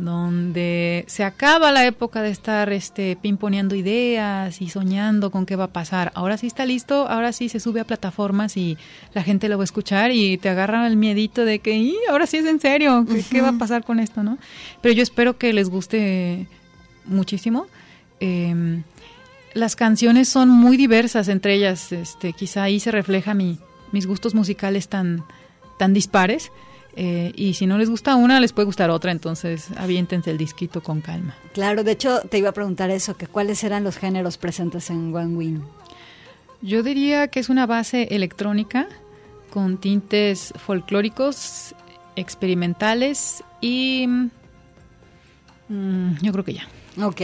donde 0.00 1.04
se 1.08 1.24
acaba 1.24 1.70
la 1.72 1.86
época 1.86 2.22
de 2.22 2.30
estar 2.30 2.72
este, 2.72 3.16
pimponeando 3.16 3.74
ideas 3.74 4.60
y 4.62 4.68
soñando 4.68 5.30
con 5.30 5.46
qué 5.46 5.56
va 5.56 5.64
a 5.64 5.72
pasar. 5.72 6.10
Ahora 6.14 6.38
sí 6.38 6.46
está 6.46 6.64
listo, 6.64 7.06
ahora 7.06 7.32
sí 7.32 7.48
se 7.48 7.60
sube 7.60 7.80
a 7.80 7.84
plataformas 7.84 8.56
y 8.56 8.78
la 9.12 9.22
gente 9.22 9.48
lo 9.48 9.58
va 9.58 9.62
a 9.62 9.64
escuchar 9.64 10.10
y 10.10 10.38
te 10.38 10.48
agarra 10.48 10.86
el 10.86 10.96
miedito 10.96 11.44
de 11.44 11.58
que 11.58 11.76
"Ih, 11.76 11.96
ahora 12.08 12.26
sí 12.26 12.38
es 12.38 12.46
en 12.46 12.60
serio, 12.60 13.04
¿qué, 13.08 13.22
qué 13.30 13.40
va 13.42 13.50
a 13.50 13.58
pasar 13.58 13.84
con 13.84 14.00
esto? 14.00 14.22
no 14.22 14.38
Pero 14.80 14.94
yo 14.94 15.02
espero 15.02 15.36
que 15.36 15.52
les 15.52 15.68
guste 15.68 16.46
muchísimo. 17.04 17.66
Eh, 18.20 18.82
las 19.52 19.76
canciones 19.76 20.28
son 20.28 20.48
muy 20.48 20.76
diversas 20.76 21.28
entre 21.28 21.54
ellas, 21.54 21.92
este, 21.92 22.32
quizá 22.32 22.62
ahí 22.62 22.80
se 22.80 22.90
refleja 22.90 23.34
mi, 23.34 23.58
mis 23.92 24.06
gustos 24.06 24.34
musicales 24.34 24.88
tan, 24.88 25.24
tan 25.78 25.92
dispares. 25.92 26.52
Eh, 26.96 27.32
y 27.36 27.54
si 27.54 27.66
no 27.66 27.78
les 27.78 27.88
gusta 27.88 28.16
una, 28.16 28.40
les 28.40 28.52
puede 28.52 28.66
gustar 28.66 28.90
otra, 28.90 29.12
entonces 29.12 29.68
aviéntense 29.76 30.30
el 30.30 30.38
disquito 30.38 30.82
con 30.82 31.00
calma. 31.00 31.36
Claro, 31.52 31.84
de 31.84 31.92
hecho 31.92 32.20
te 32.22 32.38
iba 32.38 32.50
a 32.50 32.52
preguntar 32.52 32.90
eso, 32.90 33.16
que 33.16 33.26
cuáles 33.26 33.62
eran 33.64 33.84
los 33.84 33.96
géneros 33.96 34.38
presentes 34.38 34.90
en 34.90 35.14
One 35.14 35.36
Wing. 35.36 35.60
Yo 36.62 36.82
diría 36.82 37.28
que 37.28 37.40
es 37.40 37.48
una 37.48 37.66
base 37.66 38.08
electrónica 38.10 38.88
con 39.50 39.78
tintes 39.78 40.52
folclóricos, 40.58 41.74
experimentales 42.16 43.42
y 43.60 44.06
mm, 45.68 46.16
yo 46.22 46.32
creo 46.32 46.44
que 46.44 46.54
ya. 46.54 46.68
Ok. 47.02 47.20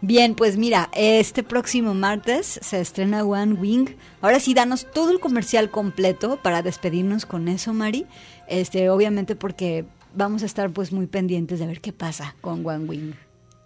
Bien, 0.00 0.34
pues 0.34 0.56
mira, 0.56 0.90
este 0.92 1.42
próximo 1.42 1.94
martes 1.94 2.60
se 2.62 2.80
estrena 2.80 3.24
One 3.24 3.54
Wing. 3.54 3.88
Ahora 4.20 4.40
sí, 4.40 4.52
danos 4.54 4.86
todo 4.92 5.10
el 5.10 5.20
comercial 5.20 5.70
completo 5.70 6.38
para 6.42 6.62
despedirnos 6.62 7.24
con 7.26 7.48
eso, 7.48 7.72
Mari. 7.72 8.06
Este, 8.48 8.90
obviamente 8.90 9.36
porque 9.36 9.84
vamos 10.14 10.42
a 10.42 10.46
estar 10.46 10.70
pues 10.70 10.92
muy 10.92 11.06
pendientes 11.06 11.58
de 11.58 11.66
ver 11.66 11.80
qué 11.80 11.92
pasa 11.92 12.34
con 12.40 12.66
One 12.66 12.84
Wing. 12.86 13.12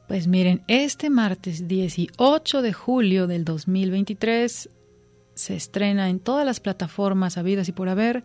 Pues 0.09 0.27
miren, 0.27 0.63
este 0.67 1.09
martes 1.09 1.69
18 1.69 2.63
de 2.63 2.73
julio 2.73 3.27
del 3.27 3.45
2023 3.45 4.69
se 5.35 5.55
estrena 5.55 6.11
en 6.11 6.19
todas 6.19 6.45
las 6.45 6.61
plataformas 6.61 7.39
habidas 7.39 7.69
y 7.69 7.73
por 7.73 7.89
haber 7.89 8.25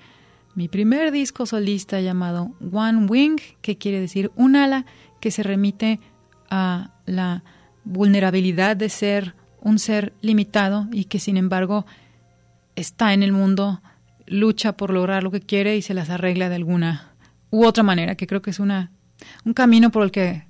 mi 0.56 0.68
primer 0.68 1.12
disco 1.12 1.46
solista 1.46 2.00
llamado 2.02 2.56
One 2.72 3.06
Wing, 3.08 3.38
que 3.62 3.78
quiere 3.78 4.00
decir 4.00 4.32
un 4.36 4.56
ala, 4.56 4.86
que 5.20 5.30
se 5.30 5.44
remite 5.44 6.00
a 6.50 6.96
la 7.06 7.44
vulnerabilidad 7.84 8.76
de 8.76 8.90
ser 8.90 9.36
un 9.62 9.80
ser 9.80 10.14
limitado 10.22 10.88
y 10.92 11.06
que 11.06 11.20
sin 11.20 11.38
embargo 11.38 11.86
está 12.76 13.14
en 13.14 13.22
el 13.22 13.32
mundo, 13.32 13.82
lucha 14.28 14.78
por 14.78 14.92
lograr 14.92 15.24
lo 15.24 15.32
que 15.32 15.42
quiere 15.42 15.78
y 15.78 15.82
se 15.82 15.94
las 15.94 16.10
arregla 16.10 16.50
de 16.50 16.56
alguna 16.56 17.14
u 17.50 17.66
otra 17.66 17.84
manera, 17.84 18.16
que 18.16 18.28
creo 18.28 18.42
que 18.42 18.52
es 18.52 18.60
una 18.60 18.92
un 19.46 19.54
camino 19.54 19.92
por 19.92 20.04
el 20.04 20.12
que 20.12 20.46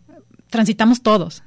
transitamos 0.50 1.02
todos. 1.02 1.44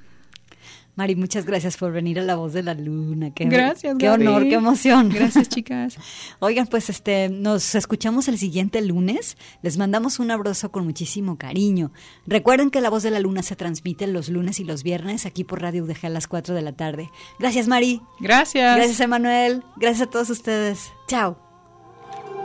Mari, 0.99 1.15
muchas 1.15 1.47
gracias 1.47 1.77
por 1.77 1.93
venir 1.93 2.19
a 2.19 2.23
La 2.23 2.35
Voz 2.35 2.53
de 2.53 2.65
la 2.65 2.75
Luna. 2.75 3.33
Qué, 3.33 3.45
Gracias, 3.45 3.95
Qué 4.01 4.07
Gaby. 4.07 4.27
honor, 4.27 4.43
qué 4.43 4.55
emoción. 4.55 5.11
Gracias, 5.11 5.49
chicas. 5.49 5.97
Oigan, 6.41 6.67
pues 6.67 6.91
este, 6.91 7.29
nos 7.29 7.77
escuchamos 7.77 8.27
el 8.27 8.37
siguiente 8.37 8.83
lunes. 8.83 9.37
Les 9.63 9.79
mandamos 9.79 10.19
un 10.19 10.33
abrazo 10.33 10.73
con 10.73 10.85
muchísimo 10.85 11.39
cariño. 11.39 11.93
Recuerden 12.27 12.71
que 12.71 12.81
La 12.81 12.91
Voz 12.91 13.05
de 13.05 13.13
la 13.13 13.21
Luna 13.21 13.45
se 13.45 13.55
transmite 13.55 14.09
los 14.09 14.29
lunes 14.29 14.59
y 14.59 14.65
los 14.65 14.83
viernes 14.83 15.25
aquí 15.25 15.45
por 15.45 15.63
Radio 15.63 15.85
UDG 15.85 16.07
a 16.07 16.09
las 16.09 16.27
4 16.27 16.53
de 16.57 16.63
la 16.63 16.73
tarde. 16.73 17.11
Gracias, 17.39 17.69
Mari. 17.69 18.03
Gracias. 18.19 18.75
Gracias, 18.75 18.99
Emanuel. 18.99 19.63
Gracias 19.77 20.09
a 20.09 20.11
todos 20.11 20.31
ustedes. 20.31 20.91
Chao. 21.07 21.48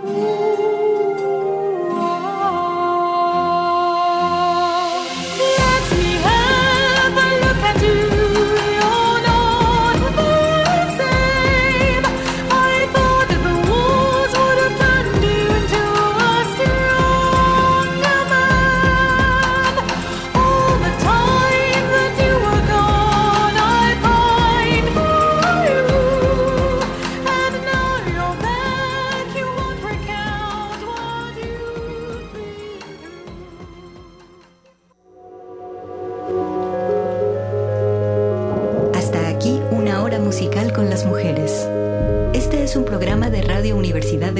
Ooh. 0.05 1.32